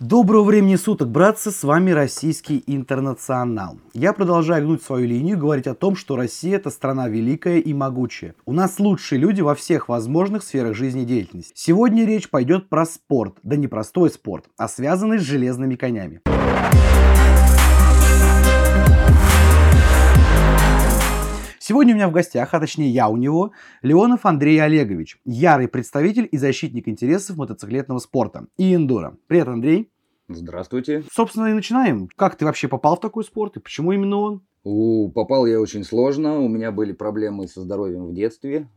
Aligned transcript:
Доброго 0.00 0.44
времени 0.44 0.76
суток, 0.76 1.10
братцы, 1.10 1.50
с 1.50 1.62
вами 1.62 1.90
Российский 1.90 2.64
Интернационал. 2.66 3.76
Я 3.92 4.14
продолжаю 4.14 4.64
гнуть 4.64 4.82
свою 4.82 5.06
линию 5.06 5.36
говорить 5.36 5.66
о 5.66 5.74
том, 5.74 5.94
что 5.94 6.16
Россия 6.16 6.56
это 6.56 6.70
страна 6.70 7.06
великая 7.06 7.58
и 7.58 7.74
могучая. 7.74 8.34
У 8.46 8.54
нас 8.54 8.78
лучшие 8.78 9.18
люди 9.18 9.42
во 9.42 9.54
всех 9.54 9.90
возможных 9.90 10.42
сферах 10.42 10.74
жизнедеятельности. 10.74 11.52
Сегодня 11.54 12.06
речь 12.06 12.30
пойдет 12.30 12.70
про 12.70 12.86
спорт, 12.86 13.34
да 13.42 13.56
не 13.56 13.68
простой 13.68 14.08
спорт, 14.08 14.46
а 14.56 14.68
связанный 14.68 15.18
с 15.18 15.22
железными 15.22 15.74
конями. 15.74 16.22
Сегодня 21.70 21.94
у 21.94 21.96
меня 21.98 22.08
в 22.08 22.12
гостях, 22.12 22.52
а 22.52 22.58
точнее 22.58 22.90
я 22.90 23.08
у 23.08 23.16
него, 23.16 23.52
Леонов 23.80 24.26
Андрей 24.26 24.60
Олегович, 24.60 25.20
ярый 25.24 25.68
представитель 25.68 26.28
и 26.28 26.36
защитник 26.36 26.88
интересов 26.88 27.36
мотоциклетного 27.36 28.00
спорта 28.00 28.48
и 28.56 28.74
эндуро. 28.74 29.16
Привет, 29.28 29.46
Андрей. 29.46 29.88
Здравствуйте. 30.26 31.04
Собственно, 31.12 31.46
и 31.46 31.52
начинаем. 31.52 32.08
Как 32.16 32.34
ты 32.34 32.44
вообще 32.44 32.66
попал 32.66 32.96
в 32.96 33.00
такой 33.00 33.22
спорт 33.22 33.56
и 33.56 33.60
почему 33.60 33.92
именно 33.92 34.16
он? 34.16 34.42
У, 34.64 35.12
попал 35.12 35.46
я 35.46 35.60
очень 35.60 35.84
сложно, 35.84 36.40
у 36.40 36.48
меня 36.48 36.72
были 36.72 36.90
проблемы 36.90 37.46
со 37.46 37.60
здоровьем 37.60 38.08
в 38.08 38.14
детстве. 38.14 38.68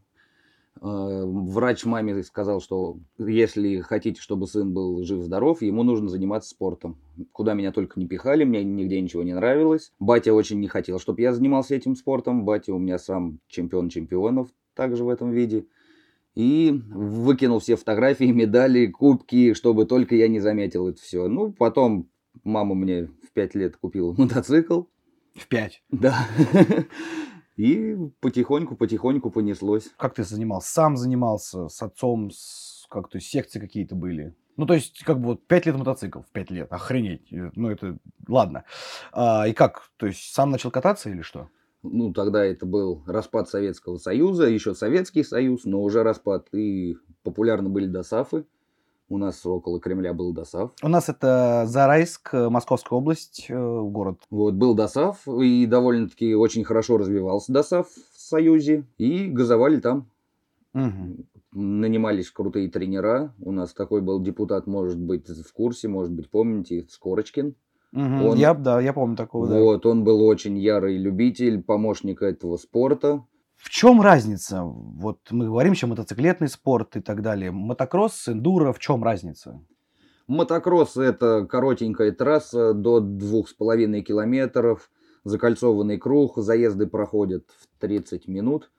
Э, 0.82 1.24
врач 1.26 1.86
маме 1.86 2.24
сказал, 2.24 2.60
что 2.60 2.98
если 3.18 3.80
хотите, 3.80 4.22
чтобы 4.22 4.48
сын 4.48 4.74
был 4.74 5.04
жив-здоров, 5.04 5.62
ему 5.62 5.84
нужно 5.84 6.10
заниматься 6.10 6.50
спортом. 6.50 6.98
Куда 7.32 7.54
меня 7.54 7.72
только 7.72 8.00
не 8.00 8.08
пихали, 8.08 8.44
мне 8.44 8.64
нигде 8.64 9.00
ничего 9.00 9.24
не 9.24 9.34
нравилось. 9.34 9.92
Батя 10.00 10.34
очень 10.34 10.60
не 10.60 10.68
хотел, 10.68 11.00
чтобы 11.00 11.22
я 11.22 11.34
занимался 11.34 11.76
этим 11.76 11.96
спортом. 11.96 12.44
Батя 12.44 12.74
у 12.74 12.80
меня 12.80 12.98
сам 12.98 13.40
чемпион 13.48 13.90
чемпионов 13.90 14.50
также 14.74 15.04
в 15.04 15.10
этом 15.10 15.32
виде. 15.32 15.66
И 16.36 16.82
выкинул 16.90 17.60
все 17.60 17.76
фотографии, 17.76 18.26
медали, 18.32 18.88
кубки, 18.88 19.54
чтобы 19.54 19.86
только 19.86 20.16
я 20.16 20.28
не 20.28 20.40
заметил 20.40 20.88
это 20.88 21.02
все. 21.02 21.28
Ну, 21.28 21.54
потом 21.54 22.10
мама 22.44 22.76
мне 22.76 23.06
в 23.06 23.32
пять 23.34 23.56
лет 23.56 23.78
купила 23.78 24.14
мотоцикл. 24.18 24.84
В 25.36 25.48
пять? 25.48 25.82
Да. 25.90 26.28
И 27.56 27.96
потихоньку-потихоньку 28.20 29.30
понеслось. 29.30 29.90
Как 29.98 30.16
ты 30.16 30.24
занимался? 30.24 30.72
Сам 30.72 30.98
занимался? 30.98 31.68
С 31.68 31.82
отцом? 31.82 32.32
С, 32.32 32.88
как 32.90 33.10
то 33.10 33.20
секции 33.20 33.60
какие-то 33.60 33.96
были? 33.96 34.36
Ну, 34.56 34.66
то 34.66 34.74
есть, 34.74 35.04
как 35.04 35.20
бы 35.20 35.28
вот 35.28 35.48
5 35.48 35.66
лет 35.66 35.76
мотоцикл, 35.78 36.22
в 36.22 36.32
5 36.32 36.52
лет, 36.52 36.72
охренеть. 36.72 37.28
Ну, 37.32 37.70
это, 37.70 37.98
ладно. 38.28 38.66
А, 39.12 39.48
и 39.48 39.54
как? 39.54 39.90
То 39.98 40.06
есть, 40.06 40.34
сам 40.34 40.52
начал 40.52 40.70
кататься 40.70 41.10
или 41.10 41.22
что? 41.22 41.50
Ну, 41.82 42.14
тогда 42.14 42.46
это 42.46 42.66
был 42.66 43.04
распад 43.08 43.50
Советского 43.50 43.98
Союза, 43.98 44.48
еще 44.48 44.74
Советский 44.74 45.24
Союз, 45.24 45.66
но 45.66 45.82
уже 45.82 46.04
распад. 46.04 46.48
И 46.54 46.98
популярны 47.24 47.70
были 47.70 47.88
досафы. 47.88 48.46
У 49.10 49.18
нас 49.18 49.46
около 49.46 49.80
Кремля 49.80 50.14
был 50.14 50.34
ДОСАВ. 50.34 50.72
У 50.82 50.88
нас 50.88 51.10
это 51.10 51.66
Зарайск, 51.68 52.34
Московская 52.34 52.96
область, 52.96 53.46
э, 53.50 53.54
город. 53.54 54.20
Вот, 54.30 54.54
был 54.54 54.74
ДОСАВ, 54.74 55.28
и 55.42 55.66
довольно-таки 55.66 56.34
очень 56.36 56.64
хорошо 56.64 56.98
развивался 56.98 57.52
ДОСАВ 57.52 57.88
в 57.88 58.20
Союзе, 58.20 58.86
и 58.98 59.28
газовали 59.28 59.80
там. 59.80 60.10
Угу. 60.74 61.26
Нанимались 61.52 62.32
крутые 62.32 62.70
тренера. 62.70 63.34
У 63.40 63.52
нас 63.52 63.74
такой 63.74 64.02
был 64.02 64.22
депутат, 64.22 64.66
может 64.66 65.00
быть, 65.00 65.28
в 65.30 65.54
курсе, 65.54 65.88
может 65.88 66.12
быть, 66.12 66.30
помните, 66.30 66.88
Скорочкин. 66.90 67.56
Угу. 67.94 68.02
Он, 68.02 68.38
я, 68.38 68.56
да, 68.56 68.82
я 68.82 68.94
помню 68.94 69.16
такого. 69.16 69.46
Вот, 69.46 69.84
да. 69.84 69.90
он 69.90 70.04
был 70.04 70.24
очень 70.24 70.58
ярый 70.58 70.98
любитель, 70.98 71.62
помощник 71.62 72.24
этого 72.24 72.58
спорта. 72.58 73.24
В 73.64 73.70
чем 73.70 74.02
разница? 74.02 74.62
Вот 74.62 75.20
мы 75.32 75.46
говорим 75.46 75.74
сейчас 75.74 75.90
мотоциклетный 75.90 76.50
спорт 76.50 76.98
и 76.98 77.00
так 77.00 77.22
далее. 77.22 77.52
Мотокросс, 77.52 78.28
эндуро, 78.28 78.74
в 78.74 78.80
чем 78.80 79.02
разница? 79.06 79.62
Мотокросс– 80.28 80.98
это 80.98 81.46
коротенькая 81.46 82.12
трасса 82.12 82.74
до 82.74 83.00
двух 83.00 83.48
с 83.48 83.54
половиной 83.54 84.02
километров, 84.02 84.92
закольцованный 85.24 85.98
круг, 85.98 86.38
заезды 86.38 86.88
проходят 86.88 87.46
в 87.58 87.80
30 87.80 88.28
минут. 88.28 88.70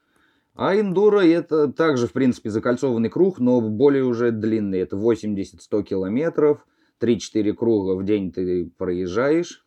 А 0.54 0.78
эндуро– 0.78 1.20
это 1.24 1.72
также, 1.72 2.06
в 2.06 2.12
принципе, 2.12 2.50
закольцованный 2.50 3.08
круг, 3.08 3.38
но 3.38 3.62
более 3.62 4.04
уже 4.04 4.32
длинный. 4.32 4.80
Это 4.80 4.96
80-100 4.96 5.82
километров, 5.82 6.66
3-4 7.00 7.54
круга 7.54 7.96
в 7.96 8.04
день 8.04 8.32
ты 8.32 8.70
проезжаешь 8.76 9.63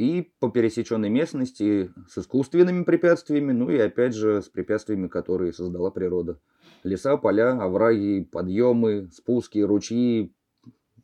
и 0.00 0.32
по 0.40 0.48
пересеченной 0.48 1.10
местности 1.10 1.90
с 2.08 2.16
искусственными 2.16 2.84
препятствиями, 2.84 3.52
ну 3.52 3.68
и 3.68 3.76
опять 3.76 4.14
же 4.14 4.40
с 4.40 4.48
препятствиями, 4.48 5.08
которые 5.08 5.52
создала 5.52 5.90
природа. 5.90 6.38
Леса, 6.84 7.18
поля, 7.18 7.52
овраги, 7.62 8.26
подъемы, 8.32 9.10
спуски, 9.12 9.58
ручьи, 9.58 10.32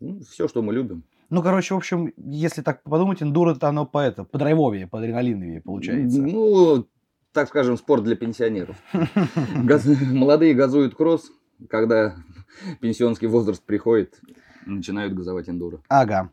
ну, 0.01 0.21
все, 0.21 0.49
что 0.49 0.63
мы 0.63 0.73
любим. 0.73 1.05
Ну, 1.29 1.43
короче, 1.43 1.75
в 1.75 1.77
общем, 1.77 2.15
если 2.17 2.63
так 2.63 2.83
подумать, 2.85 3.23
эндуро 3.23 3.55
это 3.55 3.69
оно 3.69 3.85
по 3.85 3.99
это, 3.99 4.25
по 4.25 4.39
драйвовее, 4.39 4.87
по 4.87 4.99
адреналиновее 4.99 5.61
получается. 5.61 6.23
Ну, 6.23 6.89
так 7.33 7.49
скажем, 7.49 7.77
спорт 7.77 8.03
для 8.03 8.17
пенсионеров. 8.17 8.77
Молодые 10.11 10.55
газуют 10.55 10.95
кросс, 10.95 11.31
когда 11.69 12.17
пенсионский 12.81 13.29
возраст 13.29 13.63
приходит, 13.63 14.19
начинают 14.65 15.13
газовать 15.13 15.51
эндуро. 15.51 15.83
Ага. 15.89 16.31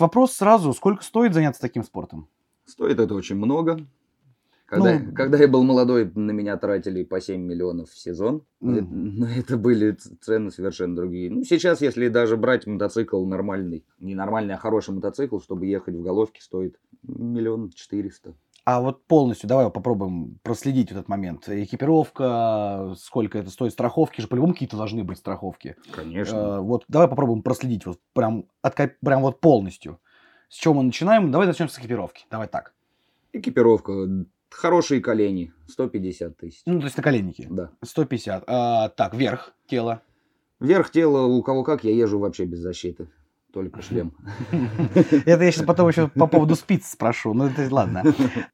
Вопрос 0.00 0.32
сразу, 0.32 0.72
сколько 0.72 1.04
стоит 1.04 1.34
заняться 1.34 1.60
таким 1.60 1.84
спортом? 1.84 2.28
Стоит 2.64 2.98
это 2.98 3.14
очень 3.14 3.36
много. 3.36 3.86
Когда, 4.64 5.00
ну, 5.00 5.12
когда 5.12 5.36
я 5.36 5.48
был 5.48 5.64
молодой, 5.64 6.10
на 6.14 6.30
меня 6.30 6.56
тратили 6.56 7.02
по 7.02 7.20
7 7.20 7.40
миллионов 7.40 7.90
в 7.90 7.98
сезон. 7.98 8.44
Mm. 8.62 8.86
Но 8.88 9.26
это 9.26 9.58
были 9.58 9.96
цены 10.20 10.52
совершенно 10.52 10.94
другие. 10.94 11.28
Ну, 11.28 11.42
сейчас, 11.42 11.80
если 11.80 12.06
даже 12.06 12.36
брать 12.36 12.68
мотоцикл 12.68 13.26
нормальный, 13.26 13.84
не 13.98 14.14
нормальный, 14.14 14.54
а 14.54 14.58
хороший 14.58 14.94
мотоцикл, 14.94 15.40
чтобы 15.40 15.66
ехать 15.66 15.96
в 15.96 16.02
головке, 16.02 16.40
стоит 16.40 16.78
миллион 17.02 17.70
четыреста. 17.70 18.34
А 18.64 18.80
вот 18.80 19.06
полностью, 19.06 19.48
давай 19.48 19.70
попробуем 19.70 20.38
проследить 20.42 20.90
этот 20.90 21.08
момент. 21.08 21.48
Экипировка, 21.48 22.94
сколько 22.98 23.38
это 23.38 23.50
стоит, 23.50 23.72
страховки 23.72 24.20
же, 24.20 24.28
по-любому 24.28 24.52
какие-то 24.52 24.76
должны 24.76 25.02
быть 25.02 25.18
страховки. 25.18 25.76
Конечно. 25.92 26.36
Э, 26.36 26.60
вот 26.60 26.84
давай 26.88 27.08
попробуем 27.08 27.42
проследить 27.42 27.86
вот 27.86 27.98
прям, 28.12 28.46
от, 28.62 28.74
прям 29.00 29.22
вот 29.22 29.40
полностью. 29.40 30.00
С 30.48 30.56
чего 30.56 30.74
мы 30.74 30.82
начинаем? 30.82 31.30
Давай 31.30 31.46
начнем 31.46 31.68
с 31.68 31.78
экипировки. 31.78 32.26
Давай 32.30 32.48
так. 32.48 32.74
Экипировка. 33.32 34.26
Хорошие 34.50 35.00
колени. 35.00 35.52
150 35.68 36.36
тысяч. 36.36 36.62
Ну, 36.66 36.80
то 36.80 36.86
есть 36.86 36.96
наколенники? 36.96 37.46
Да. 37.48 37.70
150. 37.82 38.44
А, 38.46 38.88
так, 38.90 39.14
верх 39.14 39.54
тела. 39.66 40.02
Верх 40.58 40.90
тела 40.90 41.24
у 41.24 41.42
кого 41.42 41.62
как, 41.62 41.84
я 41.84 41.92
езжу 41.92 42.18
вообще 42.18 42.44
без 42.44 42.58
защиты 42.58 43.08
только 43.52 43.82
шлем. 43.82 44.12
Это 45.26 45.44
я 45.44 45.50
сейчас 45.50 45.66
потом 45.66 45.88
еще 45.88 46.08
по 46.08 46.26
поводу 46.26 46.54
спиц 46.54 46.86
спрошу. 46.86 47.34
Ну, 47.34 47.46
это 47.46 47.66
ладно. 47.72 48.02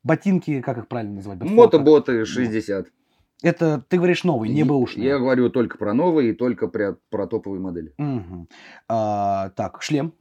Ботинки, 0.02 0.60
как 0.60 0.78
их 0.78 0.88
правильно 0.88 1.16
называть? 1.16 1.40
Мотоботы 1.42 2.24
60. 2.24 2.88
Это 3.42 3.84
ты 3.88 3.98
говоришь 3.98 4.24
новый, 4.24 4.48
не 4.48 4.64
бэушный. 4.64 5.04
Я 5.04 5.18
говорю 5.18 5.50
только 5.50 5.76
про 5.76 5.92
новые 5.92 6.30
и 6.30 6.34
только 6.34 6.68
про, 6.68 6.96
про 7.10 7.26
топовые 7.26 7.60
модели. 7.60 7.94
Угу. 7.98 8.48
А, 8.88 9.50
так, 9.50 9.82
шлем? 9.82 10.14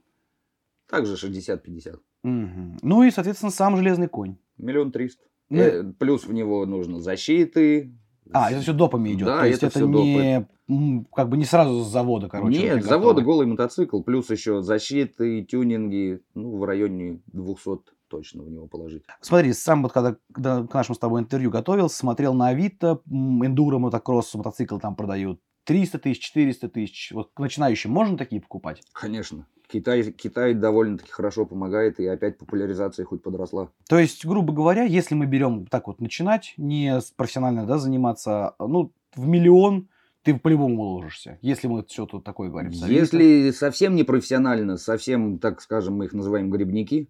Также 0.88 1.14
60-50. 1.14 1.98
Угу. 2.24 2.78
Ну 2.82 3.02
и, 3.02 3.10
соответственно, 3.10 3.50
сам 3.50 3.76
железный 3.76 4.08
конь. 4.08 4.36
Миллион 4.58 4.92
триста. 4.92 5.24
Ну... 5.48 5.62
Э, 5.62 5.84
плюс 5.98 6.26
в 6.26 6.32
него 6.32 6.66
нужно 6.66 7.00
защиты, 7.00 7.94
а, 8.32 8.50
это 8.50 8.60
все 8.60 8.72
допами 8.72 9.12
идет. 9.12 9.26
Да, 9.26 9.40
То 9.40 9.46
есть 9.46 9.62
это, 9.62 9.78
это 9.78 9.88
не 9.88 10.46
как 11.14 11.28
бы 11.28 11.36
не 11.36 11.44
сразу 11.44 11.84
с 11.84 11.88
завода, 11.88 12.28
короче. 12.28 12.58
Нет, 12.58 12.84
с 12.84 12.88
завода 12.88 13.22
голый 13.22 13.46
мотоцикл, 13.46 14.02
плюс 14.02 14.30
еще 14.30 14.62
защиты, 14.62 15.44
тюнинги, 15.44 16.20
ну, 16.34 16.56
в 16.56 16.64
районе 16.64 17.20
200 17.28 17.92
точно 18.08 18.44
в 18.44 18.50
него 18.50 18.66
положить. 18.66 19.04
Смотри, 19.20 19.52
сам 19.52 19.82
вот 19.82 19.92
когда, 19.92 20.16
когда 20.32 20.66
к 20.66 20.74
нашему 20.74 20.94
с 20.94 20.98
тобой 20.98 21.20
интервью 21.20 21.50
готовился, 21.50 21.96
смотрел 21.96 22.34
на 22.34 22.48
Авито, 22.48 23.00
эндуро 23.06 23.78
мотокросс, 23.78 24.34
мотоцикл 24.34 24.78
там 24.78 24.94
продают 24.94 25.40
300 25.64 25.98
тысяч, 25.98 26.20
400 26.20 26.68
тысяч. 26.68 27.12
Вот 27.12 27.30
к 27.34 27.40
начинающим 27.40 27.90
можно 27.90 28.16
такие 28.16 28.40
покупать? 28.40 28.82
Конечно. 28.92 29.46
Китай, 29.68 30.02
Китай 30.12 30.54
довольно-таки 30.54 31.10
хорошо 31.10 31.44
помогает, 31.46 32.00
и 32.00 32.06
опять 32.06 32.38
популяризация 32.38 33.04
хоть 33.04 33.22
подросла. 33.22 33.70
То 33.88 33.98
есть, 33.98 34.24
грубо 34.24 34.52
говоря, 34.52 34.84
если 34.84 35.14
мы 35.14 35.26
берем 35.26 35.66
так 35.66 35.86
вот 35.88 36.00
начинать, 36.00 36.54
не 36.56 37.00
профессионально 37.16 37.66
да, 37.66 37.78
заниматься, 37.78 38.54
ну, 38.58 38.92
в 39.14 39.26
миллион 39.26 39.88
ты 40.22 40.34
по-любому 40.34 40.82
уложишься, 40.82 41.38
если 41.40 41.68
мы 41.68 41.84
все 41.84 42.04
тут 42.04 42.24
такое 42.24 42.50
говорим. 42.50 42.72
Если 42.72 43.50
совсем 43.52 43.94
не 43.94 44.02
профессионально, 44.02 44.76
совсем, 44.76 45.38
так 45.38 45.60
скажем, 45.60 45.94
мы 45.96 46.06
их 46.06 46.12
называем 46.12 46.50
грибники, 46.50 47.08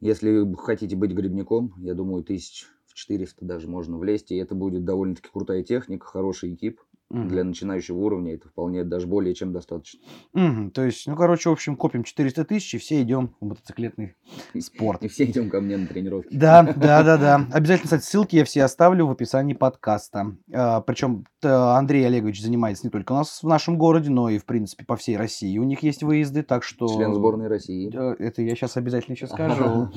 если 0.00 0.54
хотите 0.54 0.94
быть 0.94 1.12
грибником, 1.12 1.74
я 1.78 1.94
думаю, 1.94 2.22
тысяч 2.22 2.66
в 2.86 2.94
400 2.94 3.44
даже 3.44 3.68
можно 3.68 3.98
влезть, 3.98 4.30
и 4.30 4.36
это 4.36 4.54
будет 4.54 4.84
довольно-таки 4.84 5.28
крутая 5.32 5.62
техника, 5.62 6.06
хороший 6.06 6.54
экип. 6.54 6.80
Мгм. 7.08 7.28
Для 7.28 7.44
начинающего 7.44 7.98
уровня 7.98 8.34
это 8.34 8.48
вполне 8.48 8.82
даже 8.82 9.06
более 9.06 9.32
чем 9.34 9.52
достаточно. 9.52 10.00
Мгм. 10.32 10.72
То 10.72 10.84
есть, 10.84 11.06
ну, 11.06 11.14
короче, 11.14 11.48
в 11.48 11.52
общем, 11.52 11.76
копим 11.76 12.02
400 12.02 12.44
тысяч, 12.44 12.74
и 12.74 12.78
все 12.78 13.00
идем 13.02 13.34
в 13.40 13.46
мотоциклетный 13.46 14.16
спорт. 14.58 15.02
И 15.04 15.08
все 15.08 15.24
идем 15.24 15.48
ко 15.48 15.60
мне 15.60 15.76
на 15.76 15.86
тренировки. 15.86 16.34
Да, 16.34 16.62
да, 16.62 17.04
да, 17.04 17.16
да. 17.16 17.46
Обязательно, 17.52 17.84
кстати, 17.84 18.02
ссылки 18.02 18.34
я 18.36 18.44
все 18.44 18.64
оставлю 18.64 19.06
в 19.06 19.12
описании 19.12 19.54
подкаста. 19.54 20.36
Причем 20.48 21.24
Андрей 21.42 22.04
Олегович 22.06 22.42
занимается 22.42 22.86
не 22.86 22.90
только 22.90 23.12
у 23.12 23.16
нас 23.16 23.42
в 23.42 23.46
нашем 23.46 23.78
городе, 23.78 24.10
но 24.10 24.28
и, 24.28 24.38
в 24.38 24.44
принципе, 24.44 24.84
по 24.84 24.96
всей 24.96 25.16
России. 25.16 25.58
У 25.58 25.64
них 25.64 25.84
есть 25.84 26.02
выезды, 26.02 26.42
так 26.42 26.64
что... 26.64 26.88
Член 26.88 27.14
сборной 27.14 27.46
России. 27.46 27.90
Э, 27.94 28.16
Это 28.18 28.42
я 28.42 28.54
сейчас 28.56 28.76
обязательно 28.76 29.14
еще 29.14 29.26
скажу. 29.28 29.90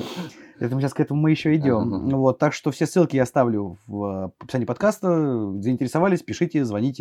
Это 0.59 0.75
мы 0.75 0.81
сейчас 0.81 0.93
к 0.93 0.99
этому 0.99 1.21
мы 1.21 1.31
еще 1.31 1.55
идем. 1.55 2.09
Вот, 2.09 2.37
так 2.37 2.53
что 2.53 2.69
все 2.71 2.85
ссылки 2.85 3.15
я 3.15 3.23
оставлю 3.23 3.77
в 3.87 4.03
э, 4.03 4.43
описании 4.43 4.65
подкаста. 4.65 5.53
Заинтересовались, 5.59 6.21
пишите, 6.21 6.63
звоните. 6.65 6.98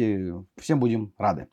Всем 0.56 0.80
будем 0.80 1.12
рады. 1.18 1.48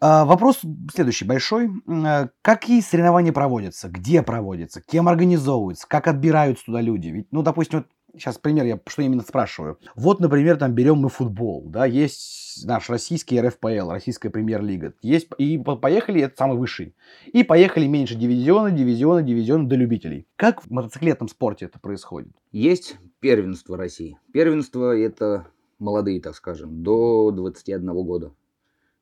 А, 0.00 0.24
Вопрос 0.24 0.60
следующий, 0.92 1.24
большой. 1.24 1.70
А, 1.88 2.28
Какие 2.42 2.80
соревнования 2.80 3.32
проводятся? 3.32 3.88
Где 3.88 4.22
проводятся? 4.22 4.80
Кем 4.82 5.08
организовываются? 5.08 5.86
Как 5.88 6.06
отбираются 6.08 6.66
туда 6.66 6.80
люди? 6.80 7.08
Ведь, 7.08 7.28
ну, 7.32 7.42
допустим, 7.42 7.78
вот 7.80 7.86
сейчас 8.14 8.38
пример, 8.38 8.64
я 8.64 8.80
что 8.86 9.02
именно 9.02 9.22
спрашиваю. 9.22 9.78
Вот, 9.94 10.20
например, 10.20 10.56
там 10.58 10.72
берем 10.72 10.98
мы 10.98 11.08
футбол, 11.08 11.64
да, 11.68 11.84
есть 11.86 12.64
наш 12.64 12.88
российский 12.88 13.38
РФПЛ, 13.40 13.90
российская 13.90 14.30
премьер-лига. 14.30 14.94
Есть, 15.02 15.28
и 15.38 15.58
по- 15.58 15.76
поехали, 15.76 16.22
это 16.22 16.34
самый 16.36 16.56
высший. 16.56 16.94
И 17.32 17.42
поехали 17.44 17.86
меньше 17.86 18.14
дивизиона, 18.14 18.70
дивизиона, 18.70 19.22
дивизиона 19.22 19.68
до 19.68 19.76
любителей. 19.76 20.26
Как 20.36 20.62
в 20.62 20.70
мотоциклетном 20.70 21.28
спорте 21.28 21.66
это 21.66 21.78
происходит? 21.78 22.32
Есть 22.52 22.96
первенство 23.20 23.76
России. 23.76 24.18
Первенство 24.32 24.96
это 24.96 25.46
молодые, 25.78 26.20
так 26.20 26.34
скажем, 26.34 26.82
до 26.82 27.30
21 27.30 27.92
года. 28.04 28.32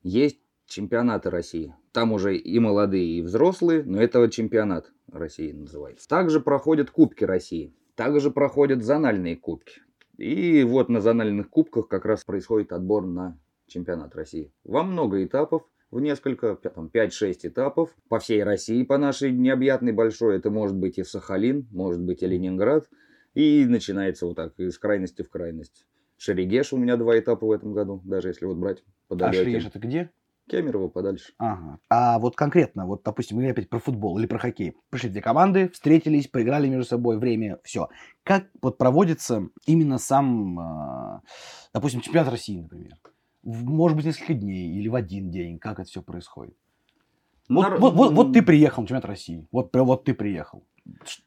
Есть 0.03 0.39
чемпионаты 0.67 1.29
России. 1.29 1.75
Там 1.91 2.11
уже 2.11 2.35
и 2.37 2.59
молодые, 2.59 3.19
и 3.19 3.21
взрослые, 3.21 3.83
но 3.83 4.01
это 4.01 4.29
чемпионат 4.29 4.91
России 5.11 5.51
называется. 5.51 6.07
Также 6.07 6.39
проходят 6.39 6.91
Кубки 6.91 7.23
России. 7.23 7.73
Также 7.95 8.29
проходят 8.29 8.83
зональные 8.83 9.37
кубки. 9.37 9.81
И 10.17 10.63
вот 10.63 10.89
на 10.89 11.01
зональных 11.01 11.49
кубках 11.49 11.87
как 11.87 12.05
раз 12.05 12.23
происходит 12.23 12.73
отбор 12.73 13.05
на 13.05 13.39
чемпионат 13.67 14.15
России. 14.15 14.51
Во 14.63 14.83
много 14.83 15.23
этапов, 15.23 15.63
в 15.91 15.99
несколько, 16.01 16.55
там, 16.55 16.89
5-6 16.93 17.39
этапов 17.43 17.95
по 18.09 18.19
всей 18.19 18.43
России, 18.43 18.83
по 18.83 18.97
нашей 18.97 19.31
необъятной 19.31 19.93
большой. 19.93 20.37
Это 20.37 20.49
может 20.49 20.75
быть 20.75 20.97
и 20.97 21.03
Сахалин, 21.03 21.67
может 21.71 22.01
быть 22.01 22.21
и 22.21 22.27
Ленинград. 22.27 22.89
И 23.33 23.65
начинается 23.65 24.25
вот 24.25 24.35
так, 24.35 24.59
из 24.59 24.77
крайности 24.77 25.21
в 25.21 25.29
крайность. 25.29 25.85
Шерегеш 26.17 26.73
у 26.73 26.77
меня 26.77 26.97
два 26.97 27.17
этапа 27.19 27.45
в 27.45 27.51
этом 27.51 27.73
году, 27.73 28.01
даже 28.03 28.29
если 28.29 28.45
вот 28.45 28.57
брать 28.57 28.79
А 28.79 29.09
подалёке. 29.09 29.43
Шриеш 29.43 29.65
это 29.65 29.79
где? 29.79 30.11
Кемерово 30.47 30.89
подальше. 30.89 31.33
Ага. 31.39 31.79
А 31.89 32.19
вот 32.19 32.35
конкретно, 32.35 32.85
вот, 32.85 33.01
допустим, 33.03 33.37
мы 33.37 33.49
опять 33.49 33.67
про 33.67 33.79
футбол 33.79 34.19
или 34.19 34.27
про 34.27 34.37
хоккей. 34.37 34.75
Пришли 34.91 35.09
две 35.09 35.21
команды, 35.21 35.69
встретились, 35.69 36.27
поиграли 36.27 36.67
между 36.67 36.85
собой, 36.87 37.17
время, 37.17 37.59
все. 37.63 37.89
Как 38.23 38.45
вот 38.61 38.77
проводится 38.77 39.49
именно 39.65 39.97
сам, 39.97 40.59
а, 40.59 41.21
допустим, 41.73 42.01
чемпионат 42.01 42.29
России, 42.31 42.61
например? 42.61 42.93
Может 43.41 43.97
быть, 43.97 44.05
несколько 44.05 44.35
дней 44.35 44.71
или 44.71 44.87
в 44.87 44.95
один 44.95 45.31
день, 45.31 45.57
как 45.57 45.79
это 45.79 45.89
все 45.89 46.03
происходит? 46.03 46.55
Вот, 47.49 47.69
Нар- 47.69 47.79
вот, 47.79 47.93
вот- 47.95 48.13
вот 48.13 48.33
ты 48.33 48.41
приехал 48.41 48.83
на 48.83 48.87
чемпионат 48.87 49.05
России, 49.05 49.47
вот, 49.51 49.75
вот 49.75 50.03
ты 50.03 50.13
приехал. 50.13 50.63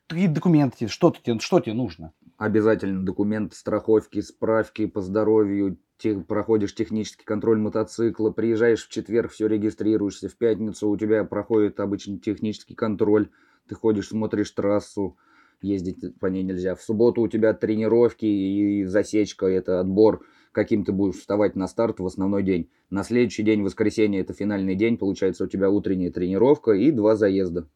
Какие 0.06 0.29
документы, 0.29 0.87
что, 0.87 1.11
тебе, 1.11 1.38
что 1.40 1.58
тебе 1.61 1.75
нужно? 1.75 2.12
Обязательно 2.38 3.05
документы, 3.05 3.56
страховки, 3.56 4.20
справки 4.20 4.87
по 4.87 5.00
здоровью, 5.00 5.76
те- 5.99 6.20
проходишь 6.20 6.73
технический 6.73 7.25
контроль 7.25 7.58
мотоцикла, 7.58 8.31
приезжаешь 8.31 8.87
в 8.87 8.90
четверг, 8.90 9.32
все 9.32 9.49
регистрируешься, 9.49 10.29
в 10.29 10.37
пятницу 10.37 10.88
у 10.88 10.96
тебя 10.96 11.25
проходит 11.25 11.81
обычный 11.81 12.19
технический 12.19 12.76
контроль, 12.76 13.31
ты 13.67 13.75
ходишь, 13.75 14.11
смотришь 14.11 14.52
трассу, 14.52 15.17
ездить 15.62 16.17
по 16.20 16.26
ней 16.26 16.44
нельзя. 16.44 16.76
В 16.76 16.82
субботу 16.82 17.23
у 17.23 17.29
тебя 17.29 17.55
тренировки 17.55 18.25
и 18.25 18.85
засечка, 18.85 19.46
это 19.46 19.81
отбор, 19.81 20.25
каким 20.52 20.85
ты 20.85 20.93
будешь 20.93 21.17
вставать 21.17 21.56
на 21.56 21.67
старт 21.67 21.99
в 21.99 22.06
основной 22.06 22.44
день. 22.44 22.70
На 22.88 23.02
следующий 23.02 23.43
день, 23.43 23.64
воскресенье, 23.64 24.20
это 24.20 24.32
финальный 24.32 24.76
день, 24.76 24.96
получается 24.96 25.43
у 25.43 25.49
тебя 25.49 25.70
утренняя 25.70 26.12
тренировка 26.12 26.70
и 26.70 26.93
два 26.93 27.17
заезда. 27.17 27.67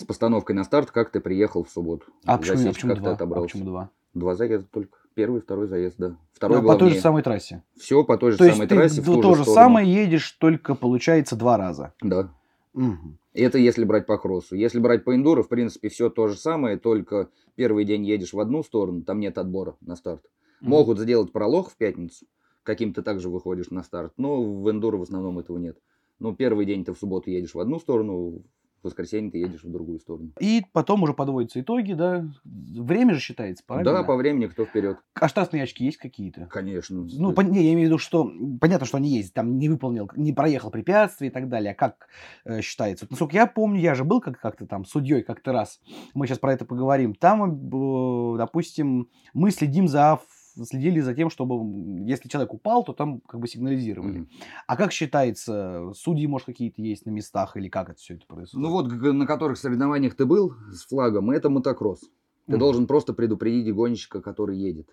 С 0.00 0.04
постановкой 0.04 0.56
на 0.56 0.64
старт, 0.64 0.90
как 0.90 1.10
ты 1.10 1.20
приехал 1.20 1.62
в 1.62 1.68
субботу. 1.68 2.06
А 2.24 2.38
почему, 2.38 2.54
а 2.54 2.56
Засечка, 2.56 2.74
почему 2.74 2.88
как 2.88 2.96
ты 2.96 3.02
два? 3.02 3.10
А 3.10 3.14
отобрался. 3.14 3.46
почему 3.46 3.64
два? 3.66 3.90
Два 4.14 4.34
заезда 4.34 4.66
только. 4.72 4.98
Первый, 5.12 5.42
второй 5.42 5.66
заезд, 5.66 5.96
да. 5.98 6.16
Второй 6.32 6.62
Ну, 6.62 6.68
по 6.68 6.76
той 6.76 6.90
же 6.90 7.00
самой 7.00 7.22
трассе. 7.22 7.62
Все 7.76 8.02
по 8.02 8.16
той 8.16 8.32
же 8.32 8.38
То 8.38 8.44
есть 8.44 8.56
самой 8.56 8.66
ты 8.66 8.76
трассе, 8.76 9.02
в 9.02 9.04
то, 9.04 9.14
ту 9.16 9.20
то 9.20 9.34
же 9.34 9.44
самое 9.44 9.92
едешь, 9.92 10.30
только 10.32 10.74
получается 10.74 11.36
два 11.36 11.58
раза. 11.58 11.92
Да. 12.00 12.32
Мгм. 12.72 13.18
Это 13.34 13.58
если 13.58 13.84
брать 13.84 14.06
по 14.06 14.16
кроссу. 14.16 14.56
Если 14.56 14.78
брать 14.78 15.04
по 15.04 15.14
эндуро, 15.14 15.42
в 15.42 15.48
принципе, 15.48 15.90
все 15.90 16.08
то 16.08 16.28
же 16.28 16.36
самое, 16.36 16.78
только 16.78 17.28
первый 17.56 17.84
день 17.84 18.06
едешь 18.06 18.32
в 18.32 18.40
одну 18.40 18.62
сторону, 18.62 19.02
там 19.02 19.20
нет 19.20 19.36
отбора 19.36 19.76
на 19.82 19.96
старт. 19.96 20.22
Мгм. 20.62 20.70
Могут 20.70 20.98
сделать 20.98 21.30
пролог 21.30 21.68
в 21.68 21.76
пятницу, 21.76 22.24
каким 22.62 22.94
ты 22.94 23.02
также 23.02 23.28
выходишь 23.28 23.70
на 23.70 23.82
старт, 23.82 24.14
но 24.16 24.42
в 24.42 24.70
эндуро 24.70 24.96
в 24.96 25.02
основном 25.02 25.38
этого 25.38 25.58
нет. 25.58 25.76
Но 26.20 26.34
первый 26.34 26.64
день 26.64 26.86
ты 26.86 26.94
в 26.94 26.98
субботу 26.98 27.30
едешь 27.30 27.54
в 27.54 27.60
одну 27.60 27.78
сторону, 27.78 28.42
в 28.82 28.86
воскресенье 28.86 29.30
ты 29.30 29.38
едешь 29.38 29.62
в 29.62 29.70
другую 29.70 29.98
сторону. 30.00 30.30
И 30.40 30.64
потом 30.72 31.02
уже 31.02 31.12
подводятся 31.14 31.60
итоги, 31.60 31.92
да? 31.92 32.26
Время 32.44 33.14
же 33.14 33.20
считается, 33.20 33.62
правильно? 33.66 33.92
Да, 33.92 34.02
по 34.02 34.16
времени 34.16 34.46
кто 34.46 34.64
вперед. 34.64 34.98
А 35.14 35.28
штрафные 35.28 35.62
очки 35.64 35.84
есть 35.84 35.98
какие-то? 35.98 36.46
Конечно. 36.46 37.06
Ну, 37.12 37.32
пон- 37.32 37.50
не, 37.50 37.62
я 37.64 37.72
имею 37.74 37.80
в 37.80 37.90
виду, 37.90 37.98
что 37.98 38.30
понятно, 38.60 38.86
что 38.86 38.96
они 38.96 39.10
есть, 39.10 39.34
там 39.34 39.58
не 39.58 39.68
выполнил, 39.68 40.10
не 40.16 40.32
проехал 40.32 40.70
препятствия 40.70 41.28
и 41.28 41.30
так 41.30 41.48
далее. 41.48 41.72
А 41.72 41.74
как 41.74 42.08
э, 42.44 42.60
считается? 42.62 43.04
Вот, 43.04 43.10
насколько 43.10 43.36
я 43.36 43.46
помню, 43.46 43.80
я 43.80 43.94
же 43.94 44.04
был 44.04 44.20
как- 44.20 44.40
как-то 44.40 44.66
там 44.66 44.84
судьей 44.84 45.22
как-то 45.22 45.52
раз. 45.52 45.80
Мы 46.14 46.26
сейчас 46.26 46.38
про 46.38 46.52
это 46.52 46.64
поговорим. 46.64 47.14
Там, 47.14 47.42
э, 47.52 48.38
допустим, 48.38 49.08
мы 49.34 49.50
следим 49.50 49.88
за 49.88 50.18
следили 50.64 51.00
за 51.00 51.14
тем, 51.14 51.30
чтобы 51.30 52.08
если 52.08 52.28
человек 52.28 52.52
упал, 52.54 52.84
то 52.84 52.92
там 52.92 53.20
как 53.20 53.40
бы 53.40 53.48
сигнализировали. 53.48 54.18
Мгм. 54.18 54.28
А 54.66 54.76
как 54.76 54.92
считается, 54.92 55.92
судьи, 55.94 56.26
может, 56.26 56.46
какие-то 56.46 56.82
есть 56.82 57.06
на 57.06 57.10
местах 57.10 57.56
или 57.56 57.68
как 57.68 57.90
это 57.90 57.98
все 57.98 58.14
это 58.14 58.26
происходит? 58.26 58.62
Ну 58.66 58.72
вот, 58.72 58.90
на 58.90 59.26
которых 59.26 59.58
соревнованиях 59.58 60.14
ты 60.14 60.26
был 60.26 60.54
с 60.72 60.86
флагом, 60.86 61.30
это 61.30 61.50
мотокросс. 61.50 62.00
Ты 62.00 62.52
Мгм. 62.52 62.58
должен 62.58 62.86
просто 62.86 63.12
предупредить 63.12 63.72
гонщика, 63.74 64.20
который 64.20 64.58
едет, 64.58 64.88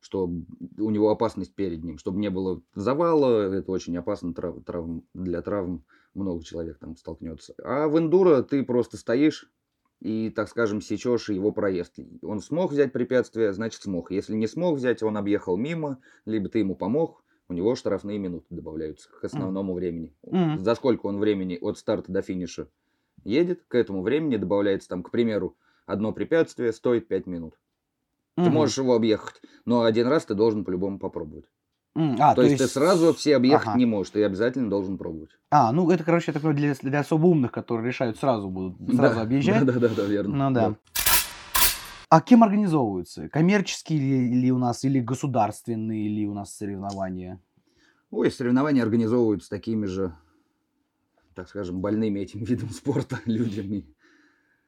что 0.00 0.24
у 0.26 0.90
него 0.90 1.10
опасность 1.10 1.54
перед 1.54 1.82
ним, 1.84 1.98
чтобы 1.98 2.18
не 2.18 2.30
было 2.30 2.62
завала, 2.74 3.52
это 3.52 3.70
очень 3.70 3.96
опасно 3.96 4.32
трав- 4.32 4.62
травм- 4.64 5.02
для 5.14 5.42
травм, 5.42 5.84
много 6.14 6.44
человек 6.44 6.78
там 6.78 6.96
столкнется. 6.96 7.54
А 7.62 7.88
в 7.88 7.98
эндуро 7.98 8.42
ты 8.42 8.62
просто 8.62 8.96
стоишь 8.96 9.50
и, 10.00 10.30
так 10.30 10.48
скажем, 10.48 10.80
сечешь 10.80 11.28
его 11.30 11.52
проезд. 11.52 11.96
Он 12.22 12.40
смог 12.40 12.72
взять 12.72 12.92
препятствие, 12.92 13.52
значит 13.52 13.82
смог. 13.82 14.10
Если 14.10 14.34
не 14.34 14.46
смог 14.46 14.76
взять, 14.76 15.02
он 15.02 15.16
объехал 15.16 15.56
мимо, 15.56 16.00
либо 16.26 16.48
ты 16.48 16.60
ему 16.60 16.76
помог, 16.76 17.24
у 17.48 17.52
него 17.54 17.74
штрафные 17.74 18.18
минуты 18.18 18.46
добавляются 18.50 19.08
к 19.10 19.24
основному 19.24 19.74
времени. 19.74 20.16
Мгм. 20.32 20.60
За 20.60 20.74
сколько 20.74 21.06
он 21.06 21.18
времени 21.18 21.58
от 21.60 21.78
старта 21.78 22.12
до 22.12 22.22
финиша 22.22 22.68
едет, 23.24 23.64
к 23.68 23.74
этому 23.74 24.02
времени 24.02 24.36
добавляется 24.36 24.88
там, 24.88 25.02
к 25.02 25.10
примеру, 25.10 25.56
одно 25.86 26.12
препятствие 26.12 26.72
стоит 26.72 27.08
5 27.08 27.26
минут. 27.26 27.58
Ты 28.42 28.50
Мгм. 28.50 28.50
можешь 28.50 28.78
его 28.78 28.94
объехать, 28.94 29.42
но 29.64 29.82
один 29.84 30.06
раз 30.06 30.26
ты 30.26 30.34
должен 30.34 30.64
по-любому 30.64 30.98
попробовать. 31.00 31.46
А, 31.96 32.34
то, 32.34 32.42
есть, 32.42 32.58
ты 32.58 32.66
сразу 32.66 33.14
все 33.14 33.36
объехать 33.36 33.68
Ага. 33.68 33.78
не 33.78 33.86
можешь, 33.86 34.10
ты 34.10 34.24
обязательно 34.24 34.68
должен 34.68 34.98
пробовать. 34.98 35.30
А, 35.50 35.70
ну 35.70 35.88
это, 35.90 36.02
короче, 36.02 36.32
такое 36.32 36.52
для, 36.52 36.74
для 36.74 37.00
особо 37.00 37.26
умных, 37.26 37.52
которые 37.52 37.86
решают 37.86 38.18
сразу 38.18 38.48
будут 38.48 38.76
сразу 38.96 39.16
Да, 39.16 39.22
объезжать. 39.22 39.64
Да, 39.64 39.72
да, 39.74 39.88
да, 39.88 40.04
верно. 40.04 40.48
Ну 40.48 40.54
да. 40.54 40.76
А 42.08 42.20
кем 42.20 42.42
организовываются? 42.42 43.28
Коммерческие 43.28 43.98
ли, 44.00 44.42
ли 44.42 44.52
у 44.52 44.58
нас 44.58 44.84
или 44.84 45.00
государственные 45.00 46.08
ли 46.08 46.26
у 46.26 46.34
нас 46.34 46.56
соревнования? 46.56 47.40
Ой, 48.10 48.30
соревнования 48.30 48.82
организовываются 48.82 49.48
такими 49.50 49.86
же, 49.86 50.14
так 51.34 51.48
скажем, 51.48 51.80
больными 51.80 52.20
этим 52.20 52.40
видом 52.44 52.70
спорта 52.70 53.20
людьми. 53.24 53.86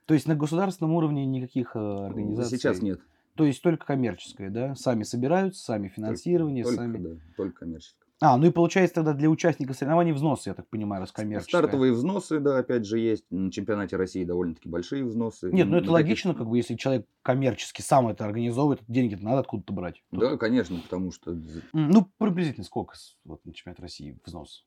То 0.07 0.15
есть 0.15 0.29
на 0.29 0.37
государственном 0.37 0.95
уровне 0.95 1.27
никаких 1.27 1.75
э, 1.75 1.79
организаций? 1.79 2.57
Сейчас 2.57 2.81
нет. 2.83 3.01
То 3.37 3.45
есть 3.45 3.63
только 3.63 3.87
коммерческое, 3.87 4.51
да? 4.51 4.75
Сами 4.75 5.03
собираются, 5.03 5.63
сами 5.63 5.89
финансирование, 5.89 6.65
только, 6.65 6.77
сами... 6.83 6.99
да, 6.99 7.11
только 7.37 7.61
коммерческое. 7.61 8.07
А, 8.19 8.39
ну 8.39 8.47
и 8.47 8.51
получается 8.51 8.95
тогда 8.95 9.13
для 9.13 9.29
участников 9.29 9.77
соревнований 9.77 10.13
взносы, 10.13 10.49
я 10.49 10.55
так 10.55 10.67
понимаю, 10.71 11.01
раз 11.01 11.13
коммерческое. 11.13 11.61
Стартовые 11.61 11.93
взносы, 11.93 12.41
да, 12.41 12.57
опять 12.57 12.87
же, 12.87 12.99
есть. 12.99 13.27
На 13.31 13.53
чемпионате 13.53 13.97
России 13.97 14.25
довольно-таки 14.25 14.71
большие 14.71 15.05
взносы. 15.05 15.51
Нет, 15.53 15.69
ну 15.69 15.77
это 15.77 15.89
На 15.89 15.93
логично, 15.93 16.31
таких- 16.31 16.39
как 16.39 16.49
бы, 16.49 16.57
если 16.57 16.77
человек 16.77 17.07
коммерчески 17.21 17.83
сам 17.83 18.09
это 18.09 18.25
организовывает, 18.25 18.81
деньги 18.89 19.17
надо 19.17 19.41
откуда-то 19.41 19.75
брать. 19.75 20.03
Тут- 20.11 20.21
Да, 20.21 20.37
конечно, 20.39 20.81
потому 20.81 21.13
что... 21.13 21.37
Ну, 21.75 22.11
приблизительно 22.17 22.65
сколько 22.65 22.95
вот, 23.25 23.45
на 23.45 23.53
чемпионат 23.53 23.81
России 23.81 24.19
взнос? 24.25 24.65